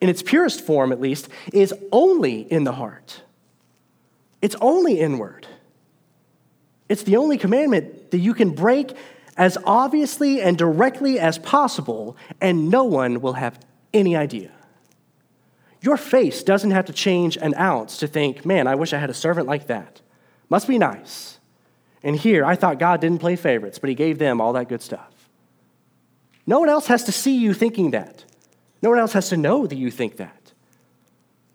in 0.00 0.08
its 0.08 0.22
purest 0.22 0.60
form 0.62 0.92
at 0.92 1.00
least, 1.00 1.28
is 1.52 1.74
only 1.92 2.40
in 2.40 2.64
the 2.64 2.72
heart, 2.72 3.22
it's 4.40 4.56
only 4.60 4.98
inward. 4.98 5.46
It's 6.88 7.04
the 7.04 7.18
only 7.18 7.38
commandment 7.38 8.10
that 8.10 8.18
you 8.18 8.34
can 8.34 8.50
break 8.50 8.96
as 9.40 9.56
obviously 9.64 10.42
and 10.42 10.58
directly 10.58 11.18
as 11.18 11.38
possible, 11.38 12.14
and 12.42 12.68
no 12.68 12.84
one 12.84 13.22
will 13.22 13.32
have 13.32 13.58
any 13.94 14.14
idea. 14.14 14.50
Your 15.80 15.96
face 15.96 16.42
doesn't 16.42 16.72
have 16.72 16.84
to 16.84 16.92
change 16.92 17.38
an 17.38 17.54
ounce 17.54 17.96
to 18.00 18.06
think, 18.06 18.44
man, 18.44 18.66
I 18.66 18.74
wish 18.74 18.92
I 18.92 18.98
had 18.98 19.08
a 19.08 19.14
servant 19.14 19.46
like 19.46 19.66
that. 19.68 20.02
Must 20.50 20.68
be 20.68 20.76
nice. 20.76 21.38
And 22.02 22.16
here, 22.16 22.44
I 22.44 22.54
thought 22.54 22.78
God 22.78 23.00
didn't 23.00 23.20
play 23.20 23.34
favorites, 23.34 23.78
but 23.78 23.88
He 23.88 23.94
gave 23.94 24.18
them 24.18 24.42
all 24.42 24.52
that 24.52 24.68
good 24.68 24.82
stuff. 24.82 25.30
No 26.46 26.60
one 26.60 26.68
else 26.68 26.88
has 26.88 27.04
to 27.04 27.12
see 27.12 27.38
you 27.38 27.54
thinking 27.54 27.92
that. 27.92 28.26
No 28.82 28.90
one 28.90 28.98
else 28.98 29.14
has 29.14 29.30
to 29.30 29.38
know 29.38 29.66
that 29.66 29.76
you 29.76 29.90
think 29.90 30.18
that. 30.18 30.52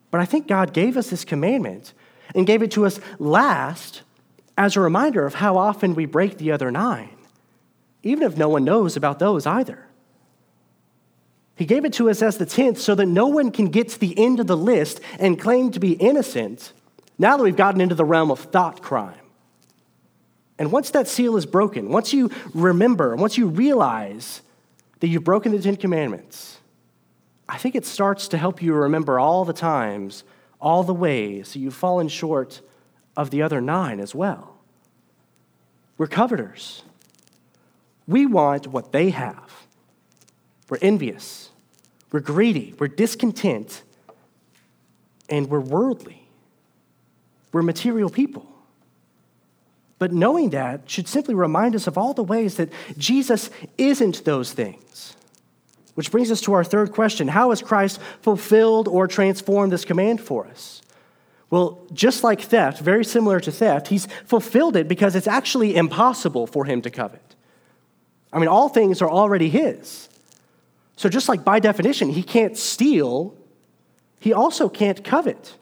But 0.10 0.22
I 0.22 0.26
think 0.26 0.48
God 0.48 0.74
gave 0.74 0.98
us 0.98 1.12
this 1.12 1.24
commandment 1.24 1.94
and 2.34 2.48
gave 2.48 2.64
it 2.64 2.72
to 2.72 2.88
us 2.88 3.00
last 3.20 4.02
as 4.58 4.76
a 4.76 4.80
reminder 4.80 5.28
of 5.28 5.36
how 5.36 5.58
often 5.58 5.94
we 5.94 6.08
break 6.08 6.40
the 6.40 6.52
other 6.52 6.72
nine, 6.72 7.15
even 8.06 8.24
if 8.24 8.38
no 8.38 8.48
one 8.48 8.64
knows 8.64 8.96
about 8.96 9.20
those 9.20 9.46
either. 9.46 9.86
He 11.58 11.66
gave 11.66 11.84
it 11.84 11.94
to 11.94 12.10
us 12.10 12.22
as 12.22 12.38
the 12.38 12.46
tenth 12.46 12.80
so 12.80 12.96
that 12.96 13.06
no 13.06 13.28
one 13.28 13.52
can 13.52 13.68
get 13.70 13.90
to 13.90 14.00
the 14.00 14.18
end 14.18 14.40
of 14.40 14.48
the 14.48 14.56
list 14.56 15.02
and 15.20 15.40
claim 15.40 15.72
to 15.72 15.80
be 15.80 15.94
innocent 15.94 16.72
now 17.18 17.36
that 17.36 17.44
we've 17.44 17.56
gotten 17.56 17.82
into 17.82 17.96
the 17.96 18.06
realm 18.06 18.30
of 18.30 18.40
thought 18.40 18.82
crime. 18.82 19.20
And 20.60 20.72
once 20.72 20.92
that 20.92 21.08
seal 21.08 21.36
is 21.36 21.46
broken, 21.46 21.90
once 21.90 22.14
you 22.14 22.30
remember, 22.54 23.16
once 23.16 23.38
you 23.38 23.48
realize 23.48 24.42
that 25.00 25.08
you've 25.08 25.24
broken 25.24 25.52
the 25.52 25.62
Ten 25.62 25.76
Commandments, 25.76 26.60
I 27.48 27.58
think 27.58 27.76
it 27.76 27.86
starts 27.86 28.28
to 28.30 28.38
help 28.38 28.62
you 28.62 28.74
remember 28.74 29.20
all 29.20 29.46
the 29.46 29.54
times, 29.54 30.24
all 30.62 30.84
the 30.84 30.94
ways 30.94 31.56
you've 31.56 31.74
fallen 31.74 32.08
short 32.08 32.62
of 33.18 33.32
the 33.32 33.42
other 33.42 33.62
nine 33.62 34.00
as 34.00 34.14
well. 34.14 34.58
We're 35.98 36.08
coveters. 36.08 36.84
We 38.08 38.26
want 38.26 38.68
what 38.68 38.92
they 38.92 39.10
have. 39.10 39.68
We're 40.70 40.78
envious. 40.82 41.50
we're 42.12 42.20
greedy, 42.22 42.74
we're 42.80 42.88
discontent, 42.88 43.84
and 45.30 45.50
we're 45.50 45.60
worldly. 45.60 46.28
We're 47.52 47.62
material 47.62 48.10
people. 48.10 48.52
But 49.98 50.12
knowing 50.12 50.50
that 50.52 50.90
should 50.90 51.08
simply 51.08 51.36
remind 51.36 51.76
us 51.76 51.88
of 51.88 51.98
all 51.98 52.14
the 52.14 52.24
ways 52.24 52.56
that 52.56 52.70
Jesus 52.98 53.50
isn't 53.78 54.26
those 54.26 54.52
things. 54.52 55.16
Which 55.96 56.12
brings 56.12 56.30
us 56.32 56.42
to 56.42 56.54
our 56.54 56.64
third 56.64 56.92
question 56.92 57.30
How 57.30 57.50
has 57.50 57.62
Christ 57.62 58.00
fulfilled 58.22 58.88
or 58.88 59.08
transformed 59.08 59.72
this 59.72 59.86
command 59.86 60.22
for 60.22 60.46
us? 60.48 60.82
Well, 61.50 61.80
just 61.94 62.24
like 62.24 62.42
theft, 62.42 62.82
very 62.82 63.06
similar 63.06 63.40
to 63.40 63.52
theft, 63.52 63.88
he's 63.88 64.08
fulfilled 64.26 64.76
it 64.76 64.88
because 64.88 65.16
it's 65.16 65.28
actually 65.28 65.76
impossible 65.76 66.48
for 66.48 66.66
him 66.66 66.82
to 66.82 66.90
covet. 66.90 67.25
I 68.36 68.40
mean, 68.40 68.50
all 68.50 68.68
things 68.68 69.02
are 69.02 69.10
already 69.10 69.50
his. 69.50 70.10
So, 70.98 71.08
just 71.08 71.30
like 71.30 71.46
by 71.46 71.60
definition, 71.60 72.10
he 72.10 72.22
can't 72.22 72.58
steal, 72.58 73.34
he 74.20 74.34
also 74.34 74.68
can't 74.68 75.04
covet. 75.04 75.56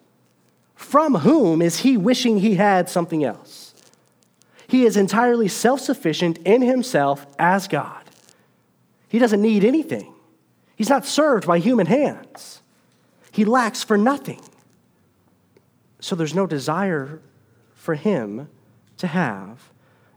From 0.74 1.16
whom 1.16 1.62
is 1.62 1.80
he 1.80 1.98
wishing 1.98 2.40
he 2.40 2.56
had 2.56 2.90
something 2.90 3.24
else? 3.24 3.76
He 4.68 4.86
is 4.86 4.98
entirely 4.98 5.48
self 5.48 5.82
sufficient 5.82 6.40
in 6.40 6.64
himself 6.64 7.28
as 7.38 7.68
God. 7.68 8.02
He 9.08 9.20
doesn't 9.20 9.42
need 9.42 9.64
anything, 9.64 10.12
he's 10.76 10.90
not 10.90 11.06
served 11.06 11.46
by 11.46 11.60
human 11.60 11.86
hands. 11.86 12.62
He 13.32 13.46
lacks 13.46 13.84
for 13.84 13.98
nothing. 13.98 14.42
So, 16.00 16.16
there's 16.16 16.36
no 16.36 16.48
desire 16.48 17.22
for 17.76 17.94
him 17.94 18.50
to 18.98 19.08
have 19.08 19.70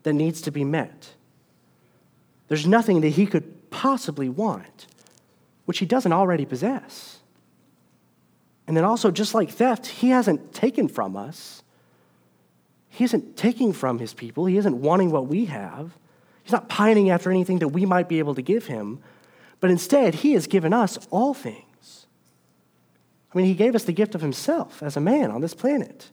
that 0.04 0.14
needs 0.14 0.40
to 0.42 0.50
be 0.50 0.64
met. 0.64 1.15
There's 2.48 2.66
nothing 2.66 3.00
that 3.00 3.10
he 3.10 3.26
could 3.26 3.70
possibly 3.70 4.28
want 4.28 4.86
which 5.66 5.78
he 5.78 5.86
doesn't 5.86 6.12
already 6.12 6.46
possess. 6.46 7.18
And 8.66 8.76
then 8.76 8.84
also, 8.84 9.10
just 9.10 9.34
like 9.34 9.50
theft, 9.50 9.86
he 9.86 10.10
hasn't 10.10 10.54
taken 10.54 10.88
from 10.88 11.16
us. 11.16 11.62
He 12.88 13.04
isn't 13.04 13.36
taking 13.36 13.72
from 13.72 13.98
his 13.98 14.14
people. 14.14 14.46
He 14.46 14.56
isn't 14.56 14.80
wanting 14.80 15.10
what 15.10 15.26
we 15.26 15.44
have. 15.46 15.92
He's 16.42 16.52
not 16.52 16.68
pining 16.68 17.10
after 17.10 17.30
anything 17.30 17.58
that 17.58 17.68
we 17.68 17.84
might 17.84 18.08
be 18.08 18.18
able 18.18 18.34
to 18.34 18.42
give 18.42 18.66
him. 18.66 19.00
But 19.60 19.70
instead, 19.70 20.16
he 20.16 20.32
has 20.32 20.46
given 20.46 20.72
us 20.72 20.98
all 21.10 21.34
things. 21.34 22.06
I 23.32 23.38
mean, 23.38 23.46
he 23.46 23.54
gave 23.54 23.74
us 23.74 23.84
the 23.84 23.92
gift 23.92 24.14
of 24.14 24.20
himself 24.20 24.82
as 24.82 24.96
a 24.96 25.00
man 25.00 25.30
on 25.30 25.40
this 25.40 25.54
planet. 25.54 26.10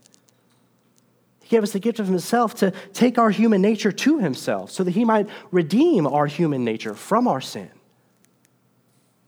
Gave 1.54 1.62
us 1.62 1.72
the 1.72 1.80
gift 1.80 2.00
of 2.00 2.08
himself 2.08 2.56
to 2.56 2.72
take 2.94 3.20
our 3.20 3.30
human 3.30 3.62
nature 3.62 3.92
to 3.92 4.18
himself 4.18 4.72
so 4.72 4.84
that 4.84 4.89
he 4.89 5.06
might 5.06 5.30
redeem 5.52 6.08
our 6.08 6.26
human 6.26 6.66
nature 6.66 6.96
from 6.96 7.28
our 7.28 7.42
sin 7.42 7.70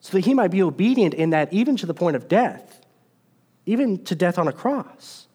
so 0.05 0.11
that 0.11 0.25
he 0.25 0.35
might 0.35 0.51
be 0.51 0.61
obedient 0.61 1.15
in 1.15 1.31
that, 1.31 1.51
even 1.51 1.75
to 1.75 1.87
the 1.87 1.93
point 1.93 2.15
of 2.15 2.27
death, 2.27 2.79
even 3.65 4.03
to 4.03 4.13
death 4.13 4.37
on 4.37 4.47
a 4.47 4.51
cross. 4.51 5.25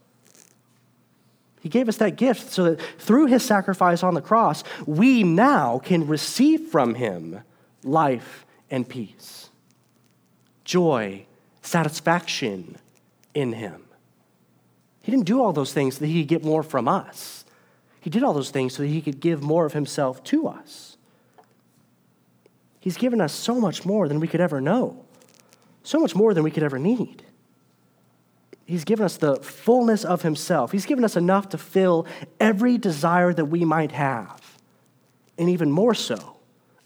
He 1.60 1.68
gave 1.68 1.88
us 1.88 1.96
that 1.96 2.14
gift 2.14 2.52
so 2.52 2.62
that 2.62 2.80
through 2.98 3.26
his 3.26 3.44
sacrifice 3.44 4.04
on 4.04 4.14
the 4.14 4.20
cross, 4.20 4.62
we 4.86 5.24
now 5.24 5.80
can 5.80 6.06
receive 6.06 6.68
from 6.68 6.94
him 6.94 7.40
life 7.82 8.46
and 8.70 8.88
peace, 8.88 9.50
joy, 10.64 11.26
satisfaction 11.62 12.76
in 13.34 13.52
him. 13.52 13.82
He 15.10 15.16
didn't 15.16 15.26
do 15.26 15.42
all 15.42 15.52
those 15.52 15.72
things 15.72 15.96
so 15.96 16.00
that 16.02 16.06
he 16.06 16.20
could 16.20 16.28
get 16.28 16.44
more 16.44 16.62
from 16.62 16.86
us. 16.86 17.44
He 18.00 18.10
did 18.10 18.22
all 18.22 18.32
those 18.32 18.50
things 18.50 18.74
so 18.74 18.84
that 18.84 18.88
he 18.88 19.00
could 19.00 19.18
give 19.18 19.42
more 19.42 19.66
of 19.66 19.72
himself 19.72 20.22
to 20.22 20.46
us. 20.46 20.96
He's 22.78 22.96
given 22.96 23.20
us 23.20 23.32
so 23.32 23.60
much 23.60 23.84
more 23.84 24.06
than 24.06 24.20
we 24.20 24.28
could 24.28 24.40
ever 24.40 24.60
know, 24.60 25.04
so 25.82 25.98
much 25.98 26.14
more 26.14 26.32
than 26.32 26.44
we 26.44 26.52
could 26.52 26.62
ever 26.62 26.78
need. 26.78 27.24
He's 28.66 28.84
given 28.84 29.04
us 29.04 29.16
the 29.16 29.34
fullness 29.34 30.04
of 30.04 30.22
Himself. 30.22 30.70
He's 30.70 30.86
given 30.86 31.02
us 31.02 31.16
enough 31.16 31.48
to 31.48 31.58
fill 31.58 32.06
every 32.38 32.78
desire 32.78 33.34
that 33.34 33.46
we 33.46 33.64
might 33.64 33.90
have, 33.90 34.60
and 35.36 35.50
even 35.50 35.72
more 35.72 35.94
so, 35.94 36.36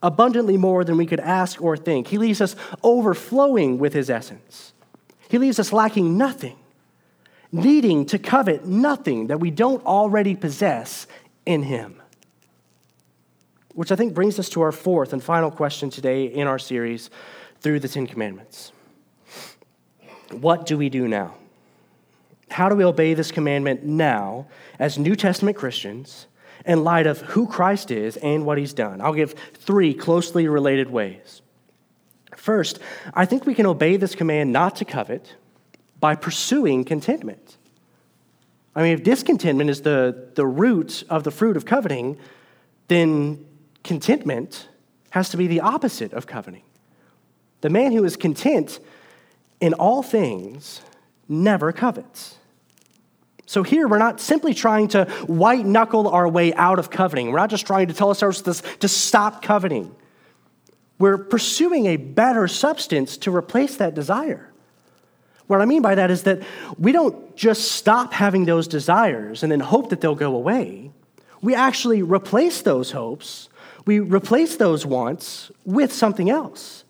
abundantly 0.02 0.56
more 0.56 0.82
than 0.82 0.96
we 0.96 1.04
could 1.04 1.20
ask 1.20 1.60
or 1.60 1.76
think. 1.76 2.06
He 2.06 2.16
leaves 2.16 2.40
us 2.40 2.56
overflowing 2.82 3.76
with 3.76 3.92
His 3.92 4.08
essence. 4.08 4.72
He 5.28 5.36
leaves 5.36 5.58
us 5.58 5.74
lacking 5.74 6.16
nothing, 6.16 6.56
needing 7.54 8.04
to 8.04 8.18
covet 8.18 8.66
nothing 8.66 9.28
that 9.28 9.38
we 9.38 9.50
don't 9.50 9.84
already 9.86 10.34
possess 10.34 11.06
in 11.46 11.62
Him. 11.62 12.02
Which 13.74 13.92
I 13.92 13.96
think 13.96 14.12
brings 14.12 14.38
us 14.40 14.48
to 14.50 14.62
our 14.62 14.72
fourth 14.72 15.12
and 15.12 15.22
final 15.22 15.52
question 15.52 15.88
today 15.88 16.24
in 16.26 16.48
our 16.48 16.58
series 16.58 17.10
through 17.60 17.78
the 17.80 17.88
Ten 17.88 18.08
Commandments. 18.08 18.72
What 20.32 20.66
do 20.66 20.76
we 20.76 20.88
do 20.88 21.06
now? 21.06 21.36
How 22.50 22.68
do 22.68 22.74
we 22.74 22.84
obey 22.84 23.14
this 23.14 23.30
commandment 23.30 23.84
now 23.84 24.48
as 24.80 24.98
New 24.98 25.14
Testament 25.14 25.56
Christians 25.56 26.26
in 26.66 26.82
light 26.82 27.06
of 27.06 27.20
who 27.20 27.46
Christ 27.46 27.92
is 27.92 28.16
and 28.16 28.44
what 28.44 28.58
he's 28.58 28.72
done? 28.72 29.00
I'll 29.00 29.14
give 29.14 29.34
three 29.54 29.94
closely 29.94 30.48
related 30.48 30.90
ways. 30.90 31.40
First, 32.36 32.80
I 33.12 33.26
think 33.26 33.46
we 33.46 33.54
can 33.54 33.66
obey 33.66 33.96
this 33.96 34.16
command 34.16 34.52
not 34.52 34.76
to 34.76 34.84
covet 34.84 35.36
by 36.04 36.14
pursuing 36.14 36.84
contentment. 36.84 37.56
I 38.76 38.82
mean, 38.82 38.92
if 38.92 39.02
discontentment 39.02 39.70
is 39.70 39.80
the, 39.80 40.28
the 40.34 40.44
root 40.44 41.02
of 41.08 41.24
the 41.24 41.30
fruit 41.30 41.56
of 41.56 41.64
coveting, 41.64 42.18
then 42.88 43.46
contentment 43.82 44.68
has 45.08 45.30
to 45.30 45.38
be 45.38 45.46
the 45.46 45.60
opposite 45.60 46.12
of 46.12 46.26
coveting. 46.26 46.60
The 47.62 47.70
man 47.70 47.92
who 47.92 48.04
is 48.04 48.16
content 48.16 48.80
in 49.60 49.72
all 49.72 50.02
things 50.02 50.82
never 51.26 51.72
covets. 51.72 52.36
So 53.46 53.62
here, 53.62 53.88
we're 53.88 53.96
not 53.96 54.20
simply 54.20 54.52
trying 54.52 54.88
to 54.88 55.06
white 55.26 55.64
knuckle 55.64 56.08
our 56.08 56.28
way 56.28 56.52
out 56.52 56.78
of 56.78 56.90
coveting. 56.90 57.32
We're 57.32 57.38
not 57.38 57.48
just 57.48 57.66
trying 57.66 57.88
to 57.88 57.94
tell 57.94 58.08
ourselves 58.08 58.42
this, 58.42 58.60
to 58.80 58.88
stop 58.88 59.40
coveting. 59.40 59.96
We're 60.98 61.16
pursuing 61.16 61.86
a 61.86 61.96
better 61.96 62.46
substance 62.46 63.16
to 63.16 63.34
replace 63.34 63.78
that 63.78 63.94
desire. 63.94 64.50
What 65.46 65.60
I 65.60 65.66
mean 65.66 65.82
by 65.82 65.94
that 65.94 66.10
is 66.10 66.22
that 66.22 66.42
we 66.78 66.92
don't 66.92 67.36
just 67.36 67.72
stop 67.72 68.12
having 68.12 68.44
those 68.46 68.66
desires 68.66 69.42
and 69.42 69.52
then 69.52 69.60
hope 69.60 69.90
that 69.90 70.00
they'll 70.00 70.14
go 70.14 70.34
away. 70.34 70.90
We 71.42 71.54
actually 71.54 72.02
replace 72.02 72.62
those 72.62 72.92
hopes 72.92 73.48
we 73.86 74.00
replace 74.00 74.56
those 74.56 74.86
wants 74.86 75.50
with 75.64 75.92
something 75.92 76.30
else. 76.30 76.84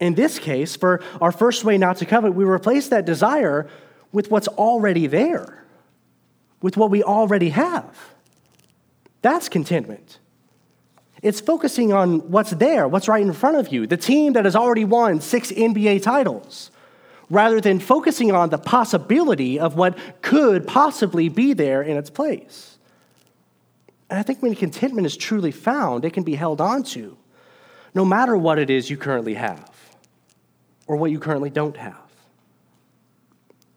In 0.00 0.14
this 0.14 0.38
case, 0.38 0.76
for 0.76 1.02
our 1.20 1.32
first 1.32 1.64
way 1.64 1.78
not 1.78 1.98
to 1.98 2.06
covet, 2.06 2.34
we 2.34 2.44
replace 2.44 2.88
that 2.88 3.04
desire 3.04 3.68
with 4.12 4.30
what's 4.30 4.48
already 4.48 5.06
there, 5.06 5.64
with 6.60 6.76
what 6.76 6.90
we 6.90 7.02
already 7.02 7.50
have. 7.50 8.14
That's 9.22 9.48
contentment. 9.48 10.18
It's 11.22 11.40
focusing 11.40 11.92
on 11.92 12.30
what's 12.30 12.50
there, 12.50 12.86
what's 12.86 13.08
right 13.08 13.22
in 13.22 13.32
front 13.32 13.56
of 13.56 13.72
you, 13.72 13.86
the 13.86 13.96
team 13.96 14.34
that 14.34 14.44
has 14.44 14.56
already 14.56 14.84
won 14.84 15.20
six 15.20 15.50
NBA 15.50 16.02
titles, 16.02 16.70
rather 17.34 17.60
than 17.60 17.80
focusing 17.80 18.30
on 18.30 18.48
the 18.48 18.58
possibility 18.58 19.58
of 19.58 19.74
what 19.74 19.98
could 20.22 20.66
possibly 20.66 21.28
be 21.28 21.52
there 21.52 21.82
in 21.82 21.96
its 21.96 22.08
place. 22.08 22.78
And 24.08 24.18
I 24.18 24.22
think 24.22 24.40
when 24.40 24.54
contentment 24.54 25.06
is 25.06 25.16
truly 25.16 25.50
found, 25.50 26.04
it 26.04 26.12
can 26.12 26.22
be 26.22 26.36
held 26.36 26.60
onto, 26.60 27.16
no 27.92 28.04
matter 28.04 28.36
what 28.36 28.58
it 28.58 28.70
is 28.70 28.88
you 28.88 28.96
currently 28.96 29.34
have 29.34 29.70
or 30.86 30.96
what 30.96 31.10
you 31.10 31.18
currently 31.18 31.50
don't 31.50 31.76
have. 31.76 31.98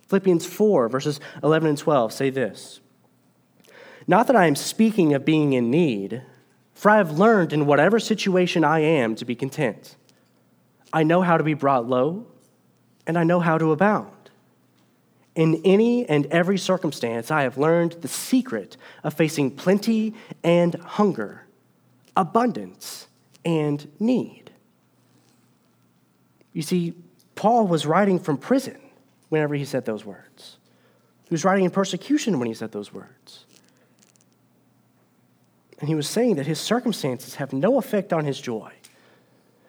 Philippians 0.07 0.45
4, 0.45 0.87
verses 0.87 1.19
11 1.43 1.69
and 1.69 1.77
12 1.77 2.13
say 2.13 2.29
this 2.29 2.79
Not 4.05 4.27
that 4.27 4.35
I 4.35 4.45
am 4.45 4.55
speaking 4.55 5.15
of 5.15 5.25
being 5.25 5.53
in 5.53 5.71
need, 5.71 6.21
for 6.75 6.91
I 6.91 6.97
have 6.97 7.17
learned 7.17 7.53
in 7.53 7.65
whatever 7.65 7.99
situation 7.99 8.63
I 8.63 8.79
am 8.79 9.15
to 9.15 9.25
be 9.25 9.35
content. 9.35 9.95
I 10.93 11.01
know 11.01 11.21
how 11.21 11.37
to 11.37 11.43
be 11.43 11.55
brought 11.55 11.87
low, 11.87 12.27
and 13.07 13.17
I 13.17 13.23
know 13.23 13.39
how 13.39 13.57
to 13.57 13.71
abound. 13.71 14.11
In 15.33 15.61
any 15.63 16.07
and 16.07 16.25
every 16.27 16.57
circumstance, 16.57 17.31
I 17.31 17.43
have 17.43 17.57
learned 17.57 17.93
the 18.01 18.07
secret 18.07 18.75
of 19.03 19.13
facing 19.13 19.51
plenty 19.51 20.13
and 20.43 20.75
hunger, 20.75 21.45
abundance 22.15 23.07
and 23.45 23.89
need. 23.99 24.51
You 26.53 26.63
see, 26.63 26.95
Paul 27.35 27.67
was 27.67 27.85
writing 27.85 28.19
from 28.19 28.37
prison 28.37 28.77
whenever 29.29 29.55
he 29.55 29.63
said 29.63 29.85
those 29.85 30.03
words. 30.03 30.57
He 31.23 31.33
was 31.33 31.45
writing 31.45 31.65
in 31.65 31.71
persecution 31.71 32.39
when 32.39 32.47
he 32.47 32.53
said 32.53 32.71
those 32.71 32.91
words. 32.91 33.45
And 35.79 35.87
he 35.87 35.95
was 35.95 36.09
saying 36.09 36.35
that 36.35 36.47
his 36.47 36.59
circumstances 36.59 37.35
have 37.35 37.53
no 37.53 37.77
effect 37.77 38.11
on 38.11 38.25
his 38.25 38.41
joy, 38.41 38.71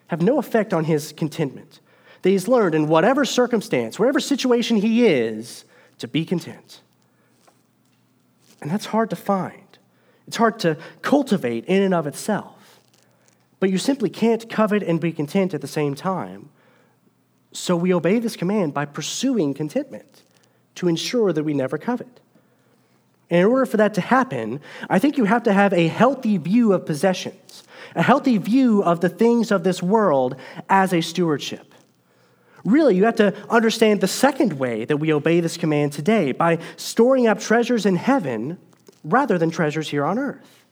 have 0.07 0.23
no 0.23 0.39
effect 0.39 0.73
on 0.73 0.85
his 0.85 1.13
contentment 1.13 1.81
that 2.23 2.31
he's 2.31 2.49
learned 2.49 2.75
in 2.75 2.89
whatever 2.89 3.25
circumstance, 3.25 3.99
whatever 3.99 4.21
situation 4.21 4.77
he 4.77 5.07
is, 5.07 5.65
to 5.99 6.09
be 6.09 6.25
content. 6.25 6.81
And 8.61 8.71
that's 8.71 8.87
hard 8.87 9.11
to 9.11 9.17
find. 9.17 9.79
It's 10.27 10.37
hard 10.37 10.59
to 10.61 10.77
cultivate 11.03 11.65
in 11.67 11.83
and 11.83 11.95
of 11.95 12.07
itself. 12.07 12.81
But 13.61 13.71
you 13.71 13.79
simply 13.79 14.11
can't 14.11 14.49
covet 14.49 14.83
and 14.83 15.01
be 15.01 15.13
content 15.13 15.55
at 15.55 15.61
the 15.61 15.69
same 15.69 15.95
time. 15.95 16.51
So 17.53 17.77
we 17.77 17.95
obey 17.95 18.19
this 18.19 18.37
command 18.37 18.75
by 18.75 18.85
pursuing 18.85 19.55
contentment 19.55 20.23
to 20.77 20.89
ensure 20.89 21.33
that 21.33 21.43
we 21.43 21.55
never 21.55 21.79
covet. 21.79 22.21
And 23.31 23.41
in 23.41 23.47
order 23.47 23.67
for 23.67 23.77
that 23.79 23.95
to 23.95 24.01
happen, 24.01 24.61
I 24.89 24.99
think 24.99 25.17
you 25.17 25.25
have 25.25 25.43
to 25.45 25.53
have 25.53 25.73
a 25.73 25.89
healthy 25.89 26.37
view 26.39 26.73
of 26.73 26.87
possessions, 26.87 27.65
a 27.95 28.03
healthy 28.03 28.39
view 28.39 28.83
of 28.83 29.01
the 29.01 29.09
things 29.09 29.51
of 29.51 29.65
this 29.65 29.83
world 29.83 30.37
as 30.69 30.93
a 30.93 31.01
stewardship. 31.01 31.68
Really, 32.69 32.97
you 32.97 33.05
have 33.05 33.17
to 33.17 33.35
understand 33.49 34.03
the 34.03 34.09
second 34.09 34.53
way 34.53 34.85
that 34.85 34.99
we 34.99 35.11
obey 35.11 35.41
this 35.41 35.57
command 35.57 35.93
today 35.93 36.33
by 36.33 36.59
storing 36.77 37.27
up 37.27 37.41
treasures 37.41 37.87
in 37.87 37.97
heaven 37.97 38.59
rather 39.03 39.39
than 39.39 39.51
treasures 39.51 39.89
here 39.89 40.05
on 40.05 40.19
earth. 40.19 40.65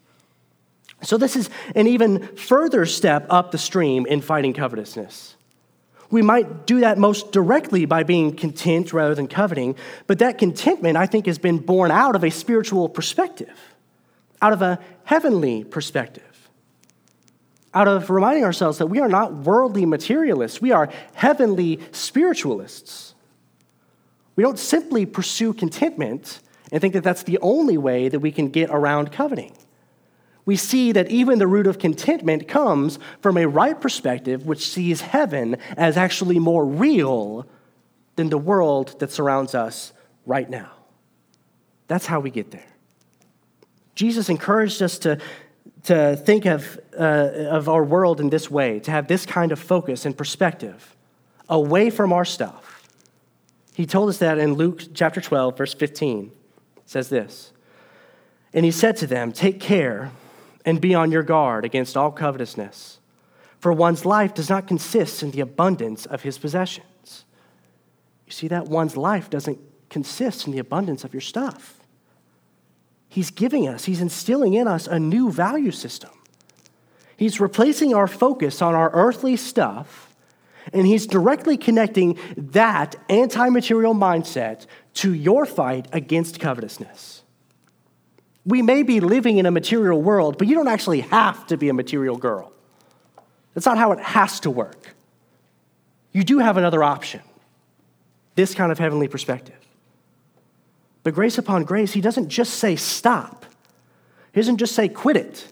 So, 1.03 1.17
this 1.17 1.37
is 1.37 1.49
an 1.75 1.87
even 1.87 2.27
further 2.37 2.85
step 2.85 3.27
up 3.31 3.51
the 3.51 3.57
stream 3.57 4.05
in 4.05 4.21
fighting 4.21 4.53
covetousness. 4.53 5.37
We 6.11 6.21
might 6.21 6.67
do 6.67 6.81
that 6.81 6.99
most 6.99 7.33
directly 7.33 7.87
by 7.87 8.03
being 8.03 8.37
content 8.37 8.93
rather 8.93 9.15
than 9.15 9.27
coveting, 9.27 9.75
but 10.07 10.19
that 10.19 10.37
contentment, 10.37 10.99
I 10.99 11.07
think, 11.07 11.25
has 11.25 11.39
been 11.39 11.59
born 11.59 11.91
out 11.91 12.15
of 12.15 12.25
a 12.25 12.31
spiritual 12.31 12.91
perspective, 12.91 13.75
out 14.43 14.53
of 14.53 14.61
a 14.61 14.79
heavenly 15.05 15.65
perspective, 15.65 16.36
out 17.77 17.87
of 17.87 18.11
reminding 18.11 18.45
ourselves 18.45 18.79
that 18.79 18.89
we 18.89 19.01
are 19.01 19.09
not 19.09 19.33
worldly 19.35 19.87
materialists, 19.87 20.61
we 20.61 20.73
are 20.73 20.89
heavenly 21.15 21.79
spiritualists. 21.93 23.15
We 24.35 24.43
don't 24.43 24.59
simply 24.59 25.07
pursue 25.07 25.53
contentment 25.53 26.41
and 26.73 26.81
think 26.81 26.95
that 26.95 27.05
that's 27.05 27.23
the 27.23 27.39
only 27.39 27.79
way 27.79 28.09
that 28.09 28.19
we 28.21 28.33
can 28.33 28.49
get 28.49 28.71
around 28.71 29.13
coveting 29.13 29.53
we 30.47 30.57
see 30.57 30.93
that 30.93 31.11
even 31.11 31.39
the 31.39 31.47
root 31.47 31.67
of 31.67 31.79
contentment 31.79 32.49
comes 32.49 32.99
from 33.21 33.37
a 33.37 33.47
right 33.47 33.79
perspective 33.79 34.47
which 34.47 34.67
sees 34.67 35.01
heaven 35.03 35.57
as 35.77 35.97
actually 35.97 36.39
more 36.39 36.65
real 36.65 37.47
than 38.15 38.31
the 38.31 38.39
world 38.39 38.99
that 39.01 39.13
surrounds 39.13 39.55
us 39.55 39.93
right 40.25 40.49
now. 40.49 40.71
That's 41.89 42.07
how 42.07 42.21
we 42.21 42.31
get 42.31 42.53
there. 42.53 42.65
Jesus 43.97 44.29
encouraged 44.29 44.83
us 44.83 44.99
to, 45.01 45.19
to 45.85 46.17
think 46.17 46.47
of, 46.47 46.79
uh, 46.99 47.49
of 47.51 47.69
our 47.69 47.85
world 47.85 48.21
in 48.21 48.31
this 48.31 48.51
way, 48.51 48.81
to 48.81 48.91
have 48.91 49.09
this 49.09 49.27
kind 49.27 49.53
of 49.53 49.59
focus 49.59 50.07
and 50.07 50.17
perspective 50.17 50.97
away 51.49 51.91
from 51.91 52.13
our 52.13 52.25
stuff. 52.25 52.89
He 53.75 53.87
told 53.87 54.09
us 54.09 54.19
that 54.19 54.39
in 54.39 54.55
Luke 54.55 54.83
chapter 54.95 55.21
12, 55.21 55.57
verse 55.57 55.75
15. 55.75 56.33
It 56.77 56.83
says 56.87 57.09
this 57.09 57.53
And 58.53 58.65
he 58.65 58.71
said 58.71 58.97
to 58.99 59.07
them, 59.07 59.33
Take 59.33 59.61
care 59.61 60.13
and 60.65 60.81
be 60.81 60.95
on 60.95 61.13
your 61.13 61.23
guard 61.23 61.65
against 61.65 61.97
all 61.97 62.11
covetousness. 62.11 62.99
For 63.61 63.73
one's 63.73 64.05
life 64.05 64.35
does 64.35 64.51
not 64.51 64.67
consist 64.67 65.23
in 65.23 65.31
the 65.31 65.41
abundance 65.41 66.07
of 66.07 66.23
his 66.23 66.39
possessions. 66.39 67.25
You 68.27 68.33
see 68.33 68.49
that 68.49 68.67
one's 68.67 68.97
life 68.97 69.31
doesn't 69.31 69.59
consist 69.89 70.47
in 70.47 70.53
the 70.53 70.59
abundance 70.59 71.05
of 71.05 71.15
your 71.15 71.21
stuff. 71.21 71.81
He's 73.09 73.31
giving 73.31 73.69
us, 73.69 73.85
he's 73.85 74.01
instilling 74.01 74.55
in 74.55 74.67
us 74.67 74.87
a 74.87 74.99
new 74.99 75.31
value 75.31 75.71
system. 75.71 76.11
He's 77.17 77.41
replacing 77.41 77.95
our 77.95 78.07
focus 78.07 78.61
on 78.61 78.75
our 78.75 78.91
earthly 78.93 79.37
stuff, 79.37 80.15
and 80.73 80.87
he's 80.87 81.07
directly 81.07 81.57
connecting 81.57 82.19
that 82.37 82.97
anti 83.09 83.49
material 83.49 83.95
mindset 83.95 84.67
to 84.95 85.15
your 85.15 85.47
fight 85.47 85.89
against 85.93 86.41
covetousness. 86.41 87.23
We 88.45 88.63
may 88.63 88.83
be 88.83 89.01
living 89.01 89.39
in 89.39 89.47
a 89.47 89.51
material 89.51 90.01
world, 90.01 90.39
but 90.39 90.47
you 90.47 90.55
don't 90.55 90.69
actually 90.69 91.01
have 91.01 91.47
to 91.49 91.57
be 91.57 91.69
a 91.69 91.75
material 91.75 92.17
girl. 92.17 92.53
That's 93.55 93.67
not 93.67 93.79
how 93.79 93.93
it 93.93 94.01
has 94.01 94.41
to 94.41 94.51
work. 94.51 94.95
You 96.13 96.23
do 96.23 96.39
have 96.39 96.57
another 96.57 96.85
option 96.85 97.23
this 98.37 98.55
kind 98.55 98.71
of 98.71 98.79
heavenly 98.79 99.09
perspective. 99.09 99.57
But 101.03 101.15
grace 101.15 101.39
upon 101.39 101.65
grace, 101.65 101.93
he 101.93 102.01
doesn't 102.01 102.29
just 102.29 102.55
say 102.55 102.77
stop, 102.77 103.47
he 104.33 104.41
doesn't 104.41 104.59
just 104.59 104.75
say 104.75 104.89
quit 104.89 105.17
it, 105.17 105.49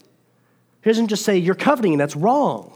he 0.85 0.90
doesn't 0.90 1.09
just 1.09 1.25
say 1.25 1.38
you're 1.38 1.55
coveting 1.55 1.94
and 1.94 2.01
that's 2.01 2.14
wrong. 2.14 2.70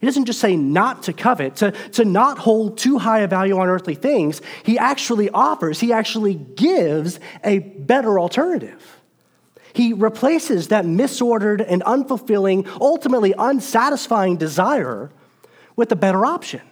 He 0.00 0.06
doesn't 0.06 0.26
just 0.26 0.40
say 0.40 0.56
not 0.56 1.02
to 1.02 1.12
covet, 1.12 1.56
to, 1.56 1.72
to 1.92 2.04
not 2.04 2.38
hold 2.38 2.78
too 2.78 2.96
high 2.96 3.18
a 3.18 3.26
value 3.26 3.58
on 3.58 3.68
earthly 3.68 3.96
things. 3.96 4.40
He 4.62 4.78
actually 4.78 5.28
offers, 5.30 5.80
he 5.80 5.92
actually 5.92 6.34
gives 6.34 7.18
a 7.44 7.58
better 7.58 8.20
alternative. 8.20 9.00
He 9.72 9.92
replaces 9.92 10.68
that 10.68 10.84
misordered 10.84 11.64
and 11.66 11.82
unfulfilling, 11.82 12.66
ultimately 12.80 13.34
unsatisfying 13.36 14.36
desire 14.36 15.10
with 15.74 15.90
a 15.90 15.96
better 15.96 16.24
option, 16.24 16.62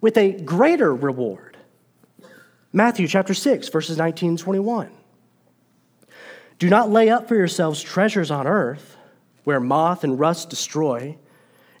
with 0.00 0.18
a 0.18 0.32
greater 0.32 0.94
reward. 0.94 1.56
Matthew 2.72 3.06
chapter 3.06 3.32
6, 3.32 3.68
verses 3.68 3.96
19 3.96 4.30
and 4.30 4.38
21. 4.38 4.90
Do 6.58 6.68
not 6.68 6.90
lay 6.90 7.10
up 7.10 7.28
for 7.28 7.36
yourselves 7.36 7.80
treasures 7.80 8.32
on 8.32 8.46
earth 8.46 8.96
where 9.44 9.60
moth 9.60 10.04
and 10.04 10.18
rust 10.18 10.50
destroy 10.50 11.16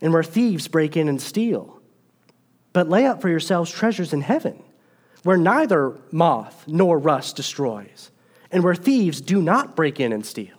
and 0.00 0.12
where 0.12 0.22
thieves 0.22 0.68
break 0.68 0.96
in 0.96 1.08
and 1.08 1.20
steal, 1.20 1.80
but 2.72 2.88
lay 2.88 3.06
up 3.06 3.20
for 3.20 3.28
yourselves 3.28 3.70
treasures 3.70 4.12
in 4.12 4.20
heaven 4.20 4.62
where 5.24 5.36
neither 5.38 5.96
moth 6.12 6.64
nor 6.68 6.98
rust 6.98 7.34
destroys 7.34 8.10
and 8.52 8.62
where 8.62 8.74
thieves 8.74 9.20
do 9.20 9.42
not 9.42 9.74
break 9.74 9.98
in 9.98 10.12
and 10.12 10.24
steal. 10.24 10.56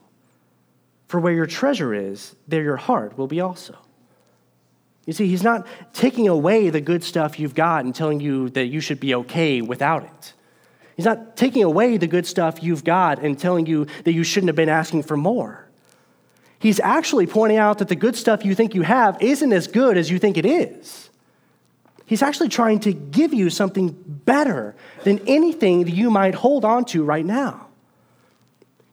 For 1.07 1.19
where 1.19 1.33
your 1.33 1.45
treasure 1.45 1.93
is, 1.93 2.35
there 2.47 2.63
your 2.63 2.75
heart 2.75 3.17
will 3.17 3.27
be 3.27 3.39
also. 3.39 3.77
You 5.05 5.13
see, 5.13 5.27
he's 5.27 5.43
not 5.43 5.67
taking 5.93 6.27
away 6.27 6.71
the 6.71 6.81
good 6.81 7.03
stuff 7.03 7.39
you've 7.39 7.53
got 7.53 7.85
and 7.85 7.93
telling 7.93 8.19
you 8.19 8.49
that 8.49 8.65
you 8.65 8.81
should 8.81 8.99
be 8.99 9.13
okay 9.15 9.61
without 9.61 10.03
it. 10.03 10.33
He's 10.95 11.05
not 11.05 11.37
taking 11.37 11.63
away 11.63 11.97
the 11.97 12.07
good 12.07 12.25
stuff 12.25 12.63
you've 12.63 12.83
got 12.83 13.19
and 13.19 13.37
telling 13.37 13.67
you 13.67 13.85
that 14.03 14.13
you 14.13 14.23
shouldn't 14.23 14.49
have 14.49 14.55
been 14.55 14.69
asking 14.69 15.03
for 15.03 15.15
more. 15.15 15.69
He's 16.65 16.79
actually 16.79 17.27
pointing 17.27 17.59
out 17.59 17.77
that 17.77 17.89
the 17.89 17.95
good 17.95 18.15
stuff 18.15 18.43
you 18.43 18.55
think 18.55 18.73
you 18.73 18.81
have 18.81 19.21
isn't 19.21 19.53
as 19.53 19.67
good 19.67 19.99
as 19.99 20.09
you 20.09 20.17
think 20.17 20.35
it 20.35 20.47
is. 20.47 21.11
He's 22.07 22.23
actually 22.23 22.49
trying 22.49 22.79
to 22.79 22.91
give 22.91 23.35
you 23.35 23.51
something 23.51 23.95
better 24.25 24.75
than 25.03 25.19
anything 25.27 25.83
that 25.83 25.93
you 25.93 26.09
might 26.09 26.33
hold 26.33 26.65
on 26.65 26.85
to 26.85 27.03
right 27.03 27.23
now. 27.23 27.67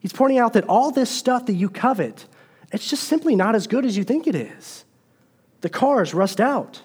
He's 0.01 0.13
pointing 0.13 0.37
out 0.37 0.53
that 0.53 0.65
all 0.69 0.91
this 0.91 1.09
stuff 1.09 1.47
that 1.47 1.53
you 1.53 1.67
covet, 1.67 2.27
it's 2.71 2.87
just 2.87 3.05
simply 3.05 3.35
not 3.35 3.55
as 3.55 3.65
good 3.65 3.85
as 3.85 3.97
you 3.97 4.03
think 4.03 4.27
it 4.27 4.35
is. 4.35 4.85
The 5.61 5.69
cars 5.69 6.13
rust 6.13 6.39
out. 6.39 6.83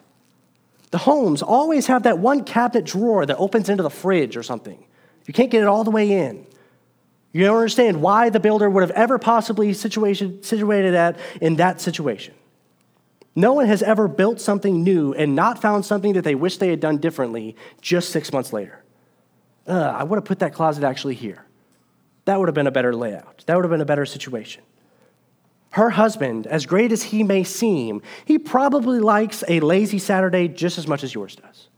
The 0.91 0.97
homes 0.97 1.43
always 1.43 1.89
have 1.89 2.05
that 2.05 2.19
one 2.19 2.45
cabinet 2.45 2.87
drawer 2.87 3.27
that 3.27 3.37
opens 3.37 3.69
into 3.69 3.83
the 3.83 3.91
fridge 3.91 4.39
or 4.39 4.43
something. 4.43 4.83
You 5.27 5.35
can't 5.35 5.51
get 5.51 5.61
it 5.61 5.67
all 5.67 5.85
the 5.85 5.91
way 5.91 6.13
in. 6.13 6.47
You 7.39 7.45
don't 7.45 7.57
understand 7.57 8.03
why 8.03 8.31
the 8.31 8.41
builder 8.41 8.69
would 8.69 8.81
have 8.81 8.91
ever 8.91 9.17
possibly 9.17 9.73
situation, 9.73 10.43
situated 10.43 10.95
that 10.95 11.21
in 11.41 11.55
that 11.57 11.81
situation. 11.81 12.35
No 13.37 13.53
one 13.53 13.67
has 13.67 13.81
ever 13.81 14.09
built 14.09 14.41
something 14.41 14.83
new 14.83 15.15
and 15.15 15.37
not 15.37 15.63
found 15.63 15.87
something 15.87 16.15
that 16.15 16.25
they 16.25 16.35
wish 16.35 16.57
they 16.57 16.69
had 16.69 16.81
done 16.81 16.99
differently 16.99 17.55
just 17.81 18.09
six 18.09 18.33
months 18.33 18.53
later. 18.53 18.83
I 19.69 20.03
would 20.03 20.17
have 20.17 20.25
put 20.25 20.41
that 20.41 20.53
closet 20.53 20.83
actually 20.83 21.15
here. 21.15 21.45
That 22.25 22.41
would 22.41 22.49
have 22.49 22.57
been 22.57 22.67
a 22.67 22.73
better 22.73 22.93
layout. 22.93 23.45
That 23.47 23.55
would 23.55 23.65
have 23.65 23.71
been 23.71 23.83
a 23.83 23.85
better 23.85 24.05
situation. 24.05 24.65
Her 25.71 25.91
husband, 25.91 26.49
as 26.49 26.67
great 26.67 26.91
as 26.91 27.05
he 27.05 27.23
may 27.23 27.45
seem, 27.45 28.03
he 28.25 28.41
probably 28.41 28.99
likes 28.99 29.45
a 29.47 29.61
lazy 29.61 30.01
Saturday 30.01 30.49
just 30.49 30.77
as 30.77 30.89
much 30.89 31.05
as 31.05 31.15
yours 31.15 31.37
does. 31.37 31.69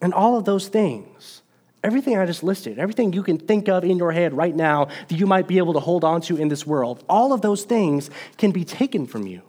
And 0.00 0.14
all 0.14 0.36
of 0.36 0.44
those 0.44 0.68
things, 0.68 1.37
everything 1.82 2.16
I 2.18 2.26
just 2.26 2.42
listed, 2.42 2.78
everything 2.78 3.12
you 3.12 3.22
can 3.22 3.38
think 3.38 3.68
of 3.68 3.84
in 3.84 3.98
your 3.98 4.12
head 4.12 4.32
right 4.32 4.54
now 4.54 4.88
that 5.08 5.16
you 5.16 5.26
might 5.26 5.46
be 5.46 5.58
able 5.58 5.74
to 5.74 5.80
hold 5.80 6.04
on 6.04 6.20
to 6.22 6.36
in 6.36 6.48
this 6.48 6.66
world, 6.66 7.04
all 7.08 7.32
of 7.32 7.40
those 7.40 7.64
things 7.64 8.10
can 8.36 8.50
be 8.50 8.64
taken 8.64 9.06
from 9.06 9.26
you. 9.26 9.42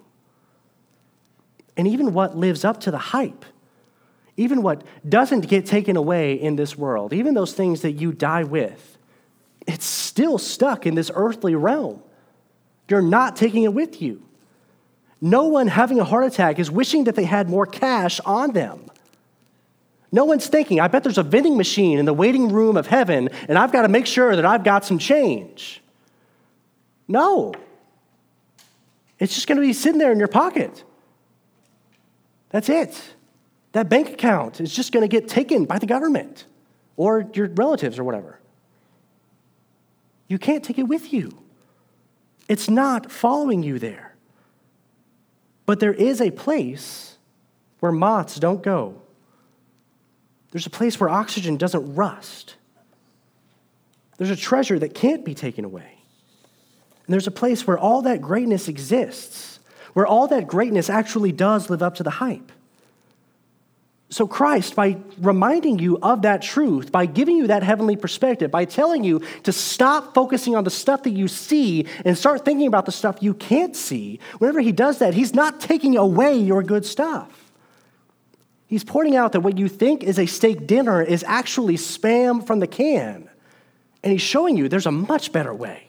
And 1.76 1.88
even 1.88 2.14
what 2.14 2.38
lives 2.38 2.66
up 2.66 2.82
to 2.82 2.92
the 2.92 2.98
hype, 2.98 3.46
even 4.38 4.62
what 4.62 4.84
doesn't 5.08 5.48
get 5.48 5.66
taken 5.66 5.96
away 5.98 6.34
in 6.34 6.56
this 6.56 6.78
world, 6.78 7.14
even 7.14 7.34
those 7.34 7.54
things 7.54 7.82
that 7.82 7.94
you 7.94 8.12
die 8.12 8.44
with, 8.44 8.98
it's 9.66 9.86
still 9.86 10.38
stuck 10.38 10.86
in 10.86 10.96
this 10.96 11.12
earthly 11.14 11.56
realm. 11.56 12.02
You're 12.90 13.02
not 13.02 13.36
taking 13.36 13.64
it 13.64 13.74
with 13.74 14.02
you. 14.02 14.24
No 15.22 15.48
one 15.48 15.68
having 15.68 16.00
a 16.00 16.04
heart 16.04 16.26
attack 16.26 16.60
is 16.60 16.72
wishing 16.72 17.04
that 17.06 17.16
they 17.16 17.26
had 17.26 17.50
more 17.50 17.66
cash 17.66 18.20
on 18.22 18.52
them. 18.54 18.90
No 20.12 20.26
one's 20.26 20.48
thinking, 20.48 20.80
I 20.80 20.88
bet 20.88 21.04
there's 21.04 21.18
a 21.18 21.24
vending 21.24 21.56
machine 21.56 22.00
in 22.00 22.06
the 22.06 22.14
waiting 22.14 22.52
room 22.52 22.78
of 22.78 22.88
heaven, 22.88 23.30
and 23.48 23.58
I've 23.58 23.72
got 23.72 23.84
to 23.84 23.88
make 23.88 24.06
sure 24.06 24.36
that 24.36 24.46
I've 24.46 24.64
got 24.64 24.84
some 24.84 24.98
change. 24.98 25.82
No. 27.08 27.54
It's 29.20 29.36
just 29.36 29.48
going 29.48 29.58
to 29.58 29.62
be 29.62 29.74
sitting 29.74 30.00
there 30.00 30.12
in 30.12 30.20
your 30.20 30.28
pocket. 30.28 30.84
That's 32.50 32.70
it. 32.70 33.00
That 33.74 33.90
bank 33.90 34.10
account 34.10 34.60
is 34.60 34.76
just 34.76 34.92
going 34.92 35.04
to 35.04 35.08
get 35.08 35.28
taken 35.28 35.66
by 35.66 35.78
the 35.78 35.86
government 35.86 36.46
or 36.98 37.30
your 37.34 37.48
relatives 37.50 38.00
or 38.00 38.04
whatever. 38.04 38.40
You 40.28 40.40
can't 40.40 40.64
take 40.64 40.80
it 40.80 40.84
with 40.84 41.14
you. 41.14 41.38
It's 42.48 42.70
not 42.70 43.12
following 43.12 43.62
you 43.62 43.78
there. 43.78 44.16
But 45.68 45.80
there 45.80 45.94
is 45.94 46.20
a 46.20 46.32
place 46.32 47.18
where 47.80 47.92
moths 47.92 48.40
don't 48.40 48.64
go, 48.64 49.02
There's 50.52 50.66
a 50.66 50.72
place 50.72 51.00
where 51.00 51.10
oxygen 51.10 51.58
doesn't 51.58 51.96
rust. 51.96 52.56
There's 54.18 54.32
a 54.32 54.36
treasure 54.36 54.80
that 54.80 54.94
can't 54.94 55.24
be 55.24 55.36
taken 55.36 55.64
away. 55.64 55.98
And 57.06 57.14
there's 57.14 57.28
a 57.28 57.32
place 57.32 57.66
where 57.66 57.78
all 57.78 58.04
that 58.04 58.22
greatness 58.22 58.68
exists, 58.68 59.60
where 59.94 60.06
all 60.06 60.28
that 60.28 60.48
greatness 60.48 60.90
actually 60.90 61.32
does 61.32 61.70
live 61.70 61.82
up 61.82 61.96
to 61.96 62.04
the 62.04 62.10
hype. 62.10 62.52
So, 64.12 64.28
Christ, 64.28 64.76
by 64.76 64.98
reminding 65.20 65.78
you 65.78 66.00
of 66.02 66.24
that 66.24 66.42
truth, 66.42 66.92
by 66.92 67.06
giving 67.06 67.38
you 67.38 67.48
that 67.48 67.62
heavenly 67.62 67.96
perspective, 67.96 68.50
by 68.50 68.66
telling 68.66 69.04
you 69.04 69.22
to 69.44 69.52
stop 69.52 70.16
focusing 70.16 70.56
on 70.56 70.64
the 70.64 70.72
stuff 70.72 71.04
that 71.04 71.12
you 71.12 71.28
see 71.28 71.86
and 72.04 72.18
start 72.18 72.44
thinking 72.44 72.66
about 72.66 72.88
the 72.88 72.92
stuff 72.92 73.22
you 73.22 73.36
can't 73.36 73.76
see, 73.76 74.20
whenever 74.40 74.62
He 74.62 74.72
does 74.72 74.98
that, 74.98 75.14
He's 75.14 75.36
not 75.36 75.60
taking 75.60 75.96
away 75.96 76.38
your 76.38 76.64
good 76.64 76.88
stuff. 76.88 77.49
He's 78.70 78.84
pointing 78.84 79.16
out 79.16 79.32
that 79.32 79.40
what 79.40 79.58
you 79.58 79.68
think 79.68 80.04
is 80.04 80.20
a 80.20 80.28
steak 80.28 80.68
dinner 80.68 81.02
is 81.02 81.26
actually 81.28 81.76
spam 81.76 82.46
from 82.46 82.60
the 82.60 82.68
can. 82.68 83.28
And 84.04 84.12
He's 84.12 84.22
showing 84.22 84.56
you 84.58 84.70
there's 84.70 84.86
a 84.86 84.92
much 84.92 85.32
better 85.32 85.52
way. 85.52 85.88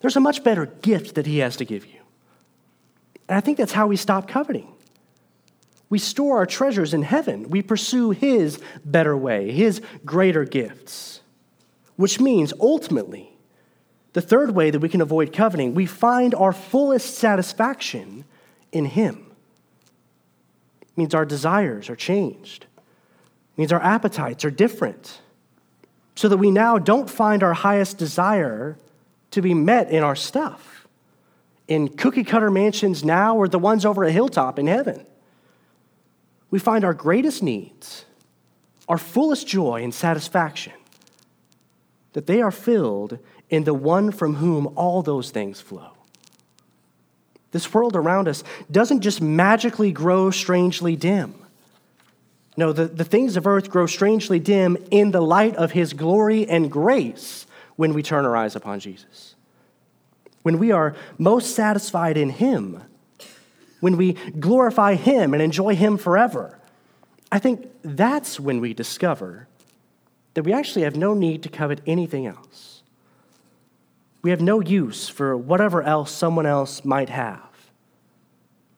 There's 0.00 0.14
a 0.14 0.20
much 0.20 0.44
better 0.44 0.66
gift 0.66 1.14
that 1.14 1.24
He 1.24 1.38
has 1.38 1.56
to 1.56 1.64
give 1.64 1.86
you. 1.86 2.00
And 3.26 3.38
I 3.38 3.40
think 3.40 3.56
that's 3.56 3.72
how 3.72 3.86
we 3.86 3.96
stop 3.96 4.28
coveting. 4.28 4.70
We 5.88 5.98
store 5.98 6.36
our 6.36 6.46
treasures 6.46 6.92
in 6.92 7.00
heaven. 7.00 7.48
We 7.48 7.62
pursue 7.62 8.10
His 8.10 8.60
better 8.84 9.16
way, 9.16 9.50
His 9.50 9.80
greater 10.04 10.44
gifts. 10.44 11.22
Which 11.96 12.20
means, 12.20 12.52
ultimately, 12.60 13.32
the 14.12 14.20
third 14.20 14.50
way 14.50 14.70
that 14.70 14.80
we 14.80 14.90
can 14.90 15.00
avoid 15.00 15.32
coveting, 15.32 15.74
we 15.74 15.86
find 15.86 16.34
our 16.34 16.52
fullest 16.52 17.14
satisfaction 17.14 18.26
in 18.72 18.84
Him. 18.84 19.27
Means 20.98 21.14
our 21.14 21.24
desires 21.24 21.88
are 21.88 21.96
changed. 21.96 22.64
It 22.64 23.58
means 23.58 23.72
our 23.72 23.82
appetites 23.82 24.44
are 24.44 24.50
different. 24.50 25.20
So 26.14 26.28
that 26.28 26.36
we 26.36 26.50
now 26.50 26.78
don't 26.78 27.08
find 27.08 27.42
our 27.42 27.54
highest 27.54 27.96
desire 27.96 28.76
to 29.30 29.40
be 29.40 29.54
met 29.54 29.90
in 29.90 30.02
our 30.02 30.16
stuff, 30.16 30.88
in 31.68 31.88
cookie 31.88 32.24
cutter 32.24 32.50
mansions 32.50 33.04
now 33.04 33.36
or 33.36 33.48
the 33.48 33.58
ones 33.58 33.86
over 33.86 34.04
a 34.04 34.10
hilltop 34.10 34.58
in 34.58 34.66
heaven 34.66 35.06
we 36.50 36.58
find 36.58 36.84
our 36.84 36.94
greatest 36.94 37.42
needs, 37.42 38.04
our 38.88 38.98
fullest 38.98 39.46
joy 39.46 39.82
and 39.82 39.94
satisfaction, 39.94 40.72
that 42.14 42.26
they 42.26 42.40
are 42.40 42.50
filled 42.50 43.18
in 43.50 43.64
the 43.64 43.74
one 43.74 44.10
from 44.10 44.36
whom 44.36 44.66
all 44.76 45.02
those 45.02 45.30
things 45.30 45.60
flow. 45.60 45.92
This 47.50 47.72
world 47.72 47.96
around 47.96 48.28
us 48.28 48.44
doesn't 48.70 49.00
just 49.00 49.20
magically 49.20 49.92
grow 49.92 50.30
strangely 50.30 50.96
dim. 50.96 51.34
No, 52.56 52.72
the, 52.72 52.86
the 52.86 53.04
things 53.04 53.36
of 53.36 53.46
earth 53.46 53.70
grow 53.70 53.86
strangely 53.86 54.38
dim 54.38 54.76
in 54.90 55.12
the 55.12 55.20
light 55.20 55.56
of 55.56 55.72
his 55.72 55.92
glory 55.92 56.48
and 56.48 56.70
grace 56.70 57.46
when 57.76 57.94
we 57.94 58.02
turn 58.02 58.24
our 58.24 58.36
eyes 58.36 58.56
upon 58.56 58.80
Jesus. 58.80 59.34
When 60.42 60.58
we 60.58 60.72
are 60.72 60.96
most 61.18 61.54
satisfied 61.54 62.16
in 62.16 62.30
him, 62.30 62.82
when 63.80 63.96
we 63.96 64.14
glorify 64.14 64.94
Him 64.94 65.34
and 65.34 65.42
enjoy 65.42 65.74
Him 65.74 65.96
forever, 65.96 66.58
I 67.30 67.38
think 67.38 67.70
that's 67.82 68.40
when 68.40 68.60
we 68.60 68.74
discover 68.74 69.46
that 70.34 70.42
we 70.42 70.52
actually 70.52 70.82
have 70.82 70.96
no 70.96 71.14
need 71.14 71.42
to 71.44 71.48
covet 71.48 71.80
anything 71.86 72.26
else. 72.26 72.77
We 74.22 74.30
have 74.30 74.40
no 74.40 74.60
use 74.60 75.08
for 75.08 75.36
whatever 75.36 75.82
else 75.82 76.10
someone 76.10 76.46
else 76.46 76.84
might 76.84 77.08
have 77.08 77.48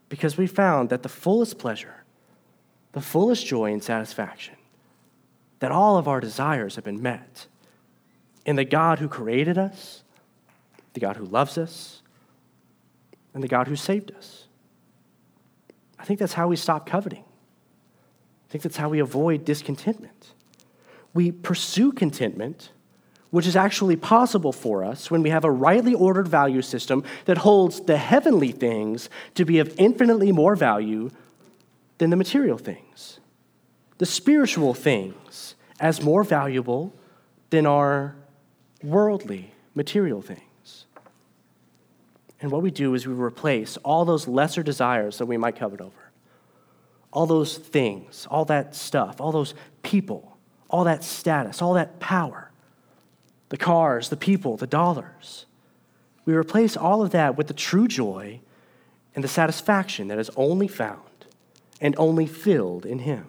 because 0.08 0.36
we 0.36 0.46
found 0.46 0.90
that 0.90 1.02
the 1.02 1.08
fullest 1.08 1.58
pleasure, 1.58 2.04
the 2.92 3.00
fullest 3.00 3.46
joy 3.46 3.72
and 3.72 3.82
satisfaction, 3.82 4.56
that 5.60 5.72
all 5.72 5.96
of 5.96 6.08
our 6.08 6.20
desires 6.20 6.74
have 6.74 6.84
been 6.84 7.00
met 7.00 7.46
in 8.44 8.56
the 8.56 8.64
God 8.64 8.98
who 8.98 9.08
created 9.08 9.56
us, 9.56 10.02
the 10.92 11.00
God 11.00 11.16
who 11.16 11.24
loves 11.24 11.56
us, 11.56 12.02
and 13.32 13.42
the 13.42 13.48
God 13.48 13.68
who 13.68 13.76
saved 13.76 14.12
us. 14.12 14.48
I 15.98 16.04
think 16.04 16.18
that's 16.18 16.32
how 16.32 16.48
we 16.48 16.56
stop 16.56 16.86
coveting. 16.86 17.24
I 18.48 18.50
think 18.50 18.62
that's 18.62 18.78
how 18.78 18.88
we 18.88 18.98
avoid 18.98 19.44
discontentment. 19.44 20.34
We 21.14 21.30
pursue 21.30 21.92
contentment, 21.92 22.70
which 23.30 23.46
is 23.46 23.56
actually 23.56 23.96
possible 23.96 24.52
for 24.52 24.84
us 24.84 25.10
when 25.10 25.22
we 25.22 25.30
have 25.30 25.44
a 25.44 25.50
rightly 25.50 25.94
ordered 25.94 26.26
value 26.26 26.62
system 26.62 27.04
that 27.26 27.38
holds 27.38 27.80
the 27.82 27.96
heavenly 27.96 28.52
things 28.52 29.08
to 29.34 29.44
be 29.44 29.58
of 29.58 29.72
infinitely 29.78 30.32
more 30.32 30.56
value 30.56 31.10
than 31.98 32.10
the 32.10 32.16
material 32.16 32.58
things, 32.58 33.20
the 33.98 34.06
spiritual 34.06 34.74
things 34.74 35.54
as 35.78 36.02
more 36.02 36.24
valuable 36.24 36.92
than 37.50 37.66
our 37.66 38.16
worldly 38.82 39.52
material 39.74 40.22
things. 40.22 40.86
And 42.40 42.50
what 42.50 42.62
we 42.62 42.70
do 42.70 42.94
is 42.94 43.06
we 43.06 43.14
replace 43.14 43.76
all 43.78 44.04
those 44.04 44.26
lesser 44.26 44.62
desires 44.62 45.18
that 45.18 45.26
we 45.26 45.36
might 45.36 45.56
covet 45.56 45.80
over. 45.80 46.10
All 47.12 47.26
those 47.26 47.58
things, 47.58 48.26
all 48.30 48.44
that 48.46 48.74
stuff, 48.74 49.20
all 49.20 49.32
those 49.32 49.54
people, 49.82 50.38
all 50.68 50.84
that 50.84 51.04
status, 51.04 51.60
all 51.60 51.74
that 51.74 52.00
power, 52.00 52.49
the 53.50 53.56
cars, 53.56 54.08
the 54.08 54.16
people, 54.16 54.56
the 54.56 54.66
dollars. 54.66 55.44
We 56.24 56.34
replace 56.34 56.76
all 56.76 57.02
of 57.02 57.10
that 57.10 57.36
with 57.36 57.48
the 57.48 57.54
true 57.54 57.86
joy 57.86 58.40
and 59.14 59.22
the 59.22 59.28
satisfaction 59.28 60.08
that 60.08 60.18
is 60.18 60.30
only 60.36 60.68
found 60.68 61.00
and 61.80 61.94
only 61.98 62.26
filled 62.26 62.86
in 62.86 63.00
Him. 63.00 63.26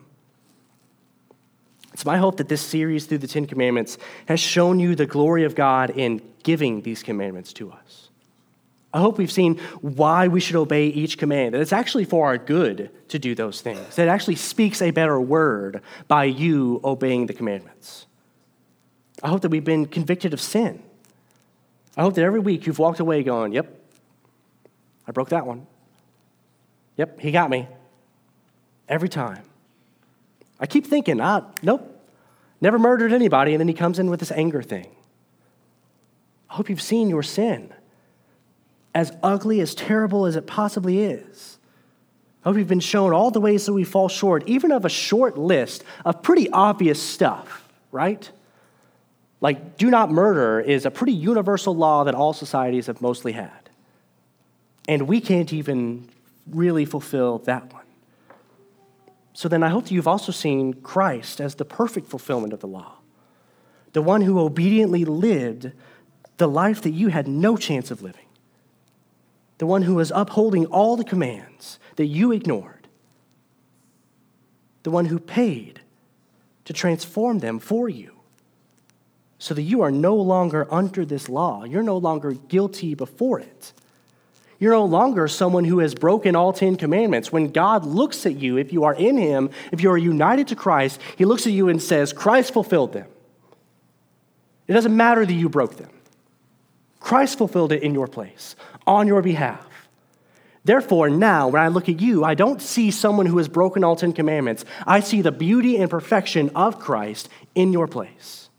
It's 1.93 2.05
my 2.05 2.17
hope 2.17 2.37
that 2.37 2.47
this 2.47 2.61
series 2.61 3.05
through 3.05 3.17
the 3.17 3.27
Ten 3.27 3.45
Commandments 3.45 3.97
has 4.27 4.39
shown 4.39 4.79
you 4.79 4.95
the 4.95 5.05
glory 5.05 5.43
of 5.43 5.55
God 5.55 5.89
in 5.89 6.21
giving 6.43 6.81
these 6.81 7.03
commandments 7.03 7.51
to 7.53 7.71
us. 7.71 8.09
I 8.93 8.99
hope 8.99 9.17
we've 9.17 9.31
seen 9.31 9.57
why 9.81 10.27
we 10.27 10.39
should 10.39 10.55
obey 10.55 10.87
each 10.87 11.17
command, 11.17 11.53
that 11.53 11.61
it's 11.61 11.73
actually 11.73 12.05
for 12.05 12.27
our 12.27 12.37
good 12.37 12.91
to 13.09 13.19
do 13.19 13.35
those 13.35 13.61
things, 13.61 13.95
that 13.95 14.07
it 14.07 14.09
actually 14.09 14.35
speaks 14.35 14.81
a 14.81 14.91
better 14.91 15.19
word 15.19 15.81
by 16.07 16.25
you 16.25 16.81
obeying 16.83 17.25
the 17.25 17.33
commandments. 17.33 18.05
I 19.23 19.29
hope 19.29 19.41
that 19.41 19.49
we've 19.49 19.63
been 19.63 19.85
convicted 19.85 20.33
of 20.33 20.41
sin. 20.41 20.81
I 21.95 22.01
hope 22.01 22.15
that 22.15 22.23
every 22.23 22.39
week 22.39 22.65
you've 22.65 22.79
walked 22.79 22.99
away 22.99 23.23
going, 23.23 23.53
Yep, 23.53 23.79
I 25.07 25.11
broke 25.11 25.29
that 25.29 25.45
one. 25.45 25.67
Yep, 26.97 27.19
he 27.19 27.31
got 27.31 27.49
me. 27.49 27.67
Every 28.87 29.09
time. 29.09 29.43
I 30.59 30.67
keep 30.67 30.85
thinking, 30.85 31.19
ah, 31.19 31.45
nope, 31.63 31.99
never 32.61 32.77
murdered 32.77 33.13
anybody, 33.13 33.53
and 33.53 33.59
then 33.59 33.67
he 33.67 33.73
comes 33.73 33.97
in 33.97 34.09
with 34.09 34.19
this 34.19 34.31
anger 34.31 34.61
thing. 34.61 34.95
I 36.49 36.53
hope 36.53 36.69
you've 36.69 36.81
seen 36.81 37.09
your 37.09 37.23
sin 37.23 37.73
as 38.93 39.11
ugly, 39.23 39.61
as 39.61 39.73
terrible 39.73 40.25
as 40.25 40.35
it 40.35 40.45
possibly 40.45 40.99
is. 40.99 41.57
I 42.43 42.49
hope 42.49 42.57
you've 42.57 42.67
been 42.67 42.79
shown 42.79 43.13
all 43.13 43.31
the 43.31 43.39
ways 43.39 43.65
that 43.65 43.73
we 43.73 43.83
fall 43.83 44.09
short, 44.09 44.47
even 44.47 44.71
of 44.71 44.85
a 44.85 44.89
short 44.89 45.37
list 45.37 45.83
of 46.05 46.21
pretty 46.21 46.49
obvious 46.49 47.01
stuff, 47.01 47.67
right? 47.91 48.29
Like, 49.41 49.77
do 49.77 49.89
not 49.89 50.11
murder 50.11 50.59
is 50.59 50.85
a 50.85 50.91
pretty 50.91 51.13
universal 51.13 51.75
law 51.75 52.03
that 52.03 52.15
all 52.15 52.31
societies 52.31 52.87
have 52.87 53.01
mostly 53.01 53.31
had. 53.33 53.69
And 54.87 55.07
we 55.07 55.19
can't 55.19 55.51
even 55.51 56.07
really 56.47 56.85
fulfill 56.85 57.39
that 57.39 57.73
one. 57.73 57.81
So 59.33 59.49
then 59.49 59.63
I 59.63 59.69
hope 59.69 59.85
that 59.85 59.91
you've 59.91 60.07
also 60.07 60.31
seen 60.31 60.73
Christ 60.75 61.41
as 61.41 61.55
the 61.55 61.65
perfect 61.65 62.07
fulfillment 62.07 62.53
of 62.53 62.59
the 62.59 62.67
law, 62.67 62.97
the 63.93 64.01
one 64.01 64.21
who 64.21 64.39
obediently 64.39 65.05
lived 65.05 65.71
the 66.37 66.47
life 66.47 66.81
that 66.81 66.91
you 66.91 67.07
had 67.09 67.27
no 67.27 67.57
chance 67.57 67.91
of 67.91 68.01
living 68.01 68.25
the 69.61 69.67
one 69.67 69.83
who 69.83 69.93
was 69.93 70.11
upholding 70.15 70.65
all 70.65 70.97
the 70.97 71.03
commands 71.03 71.77
that 71.95 72.07
you 72.07 72.31
ignored, 72.31 72.87
the 74.81 74.89
one 74.89 75.05
who 75.05 75.19
paid 75.19 75.81
to 76.65 76.73
transform 76.73 77.37
them 77.37 77.59
for 77.59 77.87
you 77.87 78.20
so 79.41 79.55
that 79.55 79.63
you 79.63 79.81
are 79.81 79.89
no 79.89 80.15
longer 80.15 80.71
under 80.71 81.03
this 81.03 81.27
law. 81.27 81.63
You're 81.63 81.81
no 81.81 81.97
longer 81.97 82.33
guilty 82.33 82.93
before 82.93 83.39
it. 83.39 83.73
You're 84.59 84.73
no 84.73 84.85
longer 84.85 85.27
someone 85.27 85.65
who 85.65 85.79
has 85.79 85.95
broken 85.95 86.35
all 86.35 86.53
10 86.53 86.75
commandments. 86.75 87.31
When 87.31 87.51
God 87.51 87.83
looks 87.83 88.27
at 88.27 88.35
you, 88.35 88.57
if 88.57 88.71
you 88.71 88.83
are 88.83 88.93
in 88.93 89.17
Him, 89.17 89.49
if 89.71 89.81
you 89.81 89.89
are 89.89 89.97
united 89.97 90.49
to 90.49 90.55
Christ, 90.55 91.01
He 91.17 91.25
looks 91.25 91.47
at 91.47 91.53
you 91.53 91.69
and 91.69 91.81
says, 91.81 92.13
Christ 92.13 92.53
fulfilled 92.53 92.93
them. 92.93 93.07
It 94.67 94.73
doesn't 94.73 94.95
matter 94.95 95.25
that 95.25 95.33
you 95.33 95.49
broke 95.49 95.77
them. 95.77 95.89
Christ 96.99 97.39
fulfilled 97.39 97.71
it 97.71 97.81
in 97.81 97.95
your 97.95 98.07
place, 98.07 98.55
on 98.85 99.07
your 99.07 99.23
behalf. 99.23 99.65
Therefore, 100.63 101.09
now, 101.09 101.47
when 101.47 101.63
I 101.63 101.69
look 101.69 101.89
at 101.89 101.99
you, 101.99 102.23
I 102.23 102.35
don't 102.35 102.61
see 102.61 102.91
someone 102.91 103.25
who 103.25 103.39
has 103.39 103.47
broken 103.47 103.83
all 103.83 103.95
Ten 103.95 104.13
Commandments. 104.13 104.65
I 104.85 104.99
see 104.99 105.23
the 105.23 105.31
beauty 105.31 105.77
and 105.77 105.89
perfection 105.89 106.51
of 106.53 106.77
Christ 106.77 107.27
in 107.55 107.73
your 107.73 107.87
place. 107.87 108.50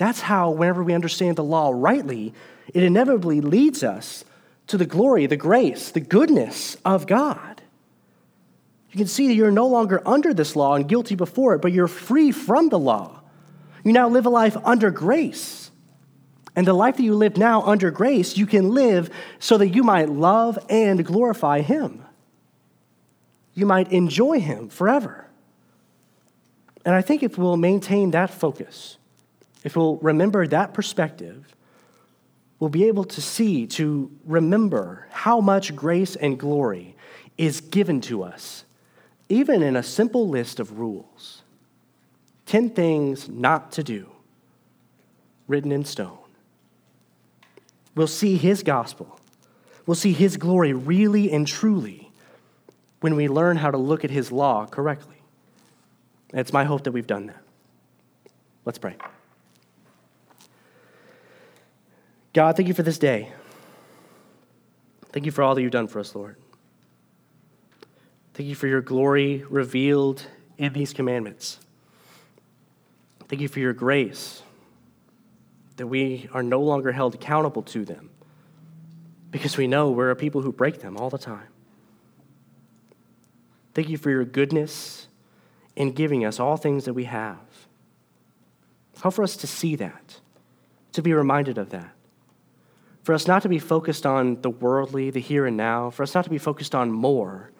That's 0.00 0.22
how, 0.22 0.52
whenever 0.52 0.82
we 0.82 0.94
understand 0.94 1.36
the 1.36 1.44
law 1.44 1.72
rightly, 1.74 2.32
it 2.72 2.82
inevitably 2.82 3.42
leads 3.42 3.84
us 3.84 4.24
to 4.68 4.78
the 4.78 4.86
glory, 4.86 5.26
the 5.26 5.36
grace, 5.36 5.90
the 5.90 6.00
goodness 6.00 6.78
of 6.86 7.06
God. 7.06 7.60
You 8.90 8.96
can 8.96 9.08
see 9.08 9.26
that 9.28 9.34
you're 9.34 9.50
no 9.50 9.66
longer 9.66 10.00
under 10.08 10.32
this 10.32 10.56
law 10.56 10.74
and 10.74 10.88
guilty 10.88 11.16
before 11.16 11.54
it, 11.54 11.58
but 11.60 11.72
you're 11.72 11.86
free 11.86 12.32
from 12.32 12.70
the 12.70 12.78
law. 12.78 13.20
You 13.84 13.92
now 13.92 14.08
live 14.08 14.24
a 14.24 14.30
life 14.30 14.56
under 14.64 14.90
grace. 14.90 15.70
And 16.56 16.66
the 16.66 16.72
life 16.72 16.96
that 16.96 17.02
you 17.02 17.14
live 17.14 17.36
now 17.36 17.60
under 17.60 17.90
grace, 17.90 18.38
you 18.38 18.46
can 18.46 18.70
live 18.70 19.10
so 19.38 19.58
that 19.58 19.68
you 19.68 19.82
might 19.82 20.08
love 20.08 20.58
and 20.70 21.04
glorify 21.04 21.60
Him. 21.60 22.02
You 23.52 23.66
might 23.66 23.92
enjoy 23.92 24.40
Him 24.40 24.70
forever. 24.70 25.26
And 26.86 26.94
I 26.94 27.02
think 27.02 27.22
if 27.22 27.36
we'll 27.36 27.58
maintain 27.58 28.12
that 28.12 28.30
focus, 28.30 28.96
if 29.64 29.76
we'll 29.76 29.96
remember 29.98 30.46
that 30.46 30.74
perspective, 30.74 31.54
we'll 32.58 32.70
be 32.70 32.84
able 32.84 33.04
to 33.04 33.20
see, 33.20 33.66
to 33.66 34.10
remember 34.24 35.06
how 35.10 35.40
much 35.40 35.74
grace 35.74 36.16
and 36.16 36.38
glory 36.38 36.96
is 37.36 37.60
given 37.60 38.00
to 38.02 38.22
us, 38.22 38.64
even 39.28 39.62
in 39.62 39.76
a 39.76 39.82
simple 39.82 40.28
list 40.28 40.60
of 40.60 40.78
rules 40.78 41.42
10 42.46 42.70
things 42.70 43.28
not 43.28 43.70
to 43.72 43.82
do, 43.84 44.10
written 45.46 45.70
in 45.70 45.84
stone. 45.84 46.18
We'll 47.94 48.08
see 48.08 48.36
His 48.36 48.62
gospel, 48.62 49.18
we'll 49.86 49.94
see 49.94 50.12
His 50.12 50.36
glory 50.36 50.72
really 50.72 51.30
and 51.30 51.46
truly 51.46 52.10
when 53.00 53.16
we 53.16 53.28
learn 53.28 53.56
how 53.56 53.70
to 53.70 53.78
look 53.78 54.04
at 54.04 54.10
His 54.10 54.32
law 54.32 54.66
correctly. 54.66 55.16
It's 56.32 56.52
my 56.52 56.64
hope 56.64 56.84
that 56.84 56.92
we've 56.92 57.06
done 57.06 57.26
that. 57.26 57.42
Let's 58.64 58.78
pray. 58.78 58.96
God, 62.32 62.56
thank 62.56 62.68
you 62.68 62.74
for 62.74 62.82
this 62.82 62.98
day. 62.98 63.32
Thank 65.12 65.26
you 65.26 65.32
for 65.32 65.42
all 65.42 65.54
that 65.54 65.62
you've 65.62 65.72
done 65.72 65.88
for 65.88 65.98
us, 65.98 66.14
Lord. 66.14 66.36
Thank 68.34 68.48
you 68.48 68.54
for 68.54 68.68
your 68.68 68.80
glory 68.80 69.44
revealed 69.50 70.24
in 70.56 70.72
these 70.72 70.92
commandments. 70.92 71.58
Thank 73.28 73.42
you 73.42 73.48
for 73.48 73.58
your 73.58 73.72
grace 73.72 74.42
that 75.76 75.86
we 75.86 76.28
are 76.32 76.42
no 76.42 76.60
longer 76.60 76.92
held 76.92 77.14
accountable 77.14 77.62
to 77.62 77.84
them 77.84 78.10
because 79.30 79.56
we 79.56 79.66
know 79.66 79.90
we're 79.90 80.10
a 80.10 80.16
people 80.16 80.42
who 80.42 80.52
break 80.52 80.80
them 80.80 80.96
all 80.96 81.10
the 81.10 81.18
time. 81.18 81.48
Thank 83.74 83.88
you 83.88 83.96
for 83.96 84.10
your 84.10 84.24
goodness 84.24 85.08
in 85.76 85.92
giving 85.92 86.24
us 86.24 86.38
all 86.38 86.56
things 86.56 86.84
that 86.84 86.94
we 86.94 87.04
have. 87.04 87.38
Help 89.00 89.14
for 89.14 89.22
us 89.22 89.36
to 89.36 89.46
see 89.46 89.76
that, 89.76 90.20
to 90.92 91.02
be 91.02 91.14
reminded 91.14 91.56
of 91.56 91.70
that. 91.70 91.94
For 93.10 93.14
us 93.14 93.26
not 93.26 93.42
to 93.42 93.48
be 93.48 93.58
focused 93.58 94.06
on 94.06 94.40
the 94.40 94.50
worldly, 94.50 95.10
the 95.10 95.18
here 95.18 95.44
and 95.44 95.56
now, 95.56 95.90
for 95.90 96.04
us 96.04 96.14
not 96.14 96.22
to 96.22 96.30
be 96.30 96.38
focused 96.38 96.76
on 96.76 96.92
more, 96.92 97.50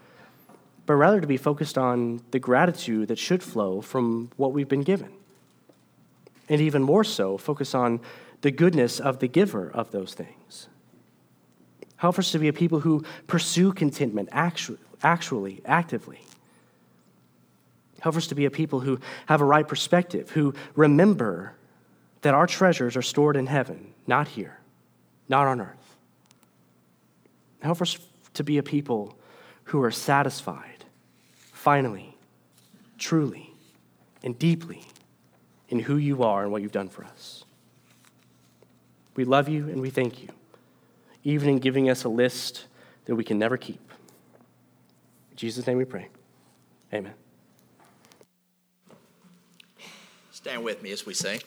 but 0.86 0.94
rather 0.94 1.20
to 1.20 1.26
be 1.26 1.38
focused 1.38 1.76
on 1.76 2.20
the 2.30 2.38
gratitude 2.38 3.08
that 3.08 3.18
should 3.18 3.42
flow 3.42 3.80
from 3.80 4.30
what 4.36 4.52
we've 4.52 4.68
been 4.68 4.84
given. 4.84 5.10
And 6.48 6.60
even 6.60 6.84
more 6.84 7.02
so, 7.02 7.36
focus 7.36 7.74
on 7.74 7.98
the 8.42 8.52
goodness 8.52 9.00
of 9.00 9.18
the 9.18 9.26
giver 9.26 9.68
of 9.68 9.90
those 9.90 10.14
things. 10.14 10.68
Help 11.96 12.20
us 12.20 12.30
to 12.30 12.38
be 12.38 12.46
a 12.46 12.52
people 12.52 12.78
who 12.78 13.04
pursue 13.26 13.72
contentment 13.72 14.28
actually, 14.30 14.78
actually 15.02 15.62
actively. 15.64 16.20
Help 17.98 18.14
us 18.14 18.28
to 18.28 18.36
be 18.36 18.44
a 18.44 18.52
people 18.52 18.78
who 18.78 19.00
have 19.26 19.40
a 19.40 19.44
right 19.44 19.66
perspective, 19.66 20.30
who 20.30 20.54
remember 20.76 21.54
that 22.22 22.34
our 22.34 22.46
treasures 22.46 22.96
are 22.96 23.02
stored 23.02 23.36
in 23.36 23.48
heaven, 23.48 23.94
not 24.06 24.28
here, 24.28 24.59
not 25.30 25.46
on 25.46 25.60
earth. 25.60 25.96
Help 27.60 27.80
us 27.80 27.96
to 28.34 28.44
be 28.44 28.58
a 28.58 28.62
people 28.62 29.16
who 29.64 29.82
are 29.82 29.90
satisfied, 29.90 30.84
finally, 31.52 32.16
truly, 32.98 33.54
and 34.24 34.38
deeply 34.38 34.82
in 35.68 35.78
who 35.78 35.96
you 35.96 36.24
are 36.24 36.42
and 36.42 36.50
what 36.50 36.60
you've 36.62 36.72
done 36.72 36.88
for 36.88 37.04
us. 37.04 37.44
We 39.14 39.24
love 39.24 39.48
you 39.48 39.68
and 39.68 39.80
we 39.80 39.90
thank 39.90 40.20
you, 40.20 40.28
even 41.22 41.48
in 41.48 41.58
giving 41.58 41.88
us 41.88 42.04
a 42.04 42.08
list 42.08 42.66
that 43.04 43.14
we 43.14 43.22
can 43.22 43.38
never 43.38 43.56
keep. 43.56 43.80
In 45.30 45.36
Jesus' 45.36 45.66
name 45.66 45.78
we 45.78 45.84
pray. 45.84 46.08
Amen. 46.92 47.14
Stand 50.32 50.64
with 50.64 50.82
me 50.82 50.90
as 50.90 51.06
we 51.06 51.14
sing. 51.14 51.40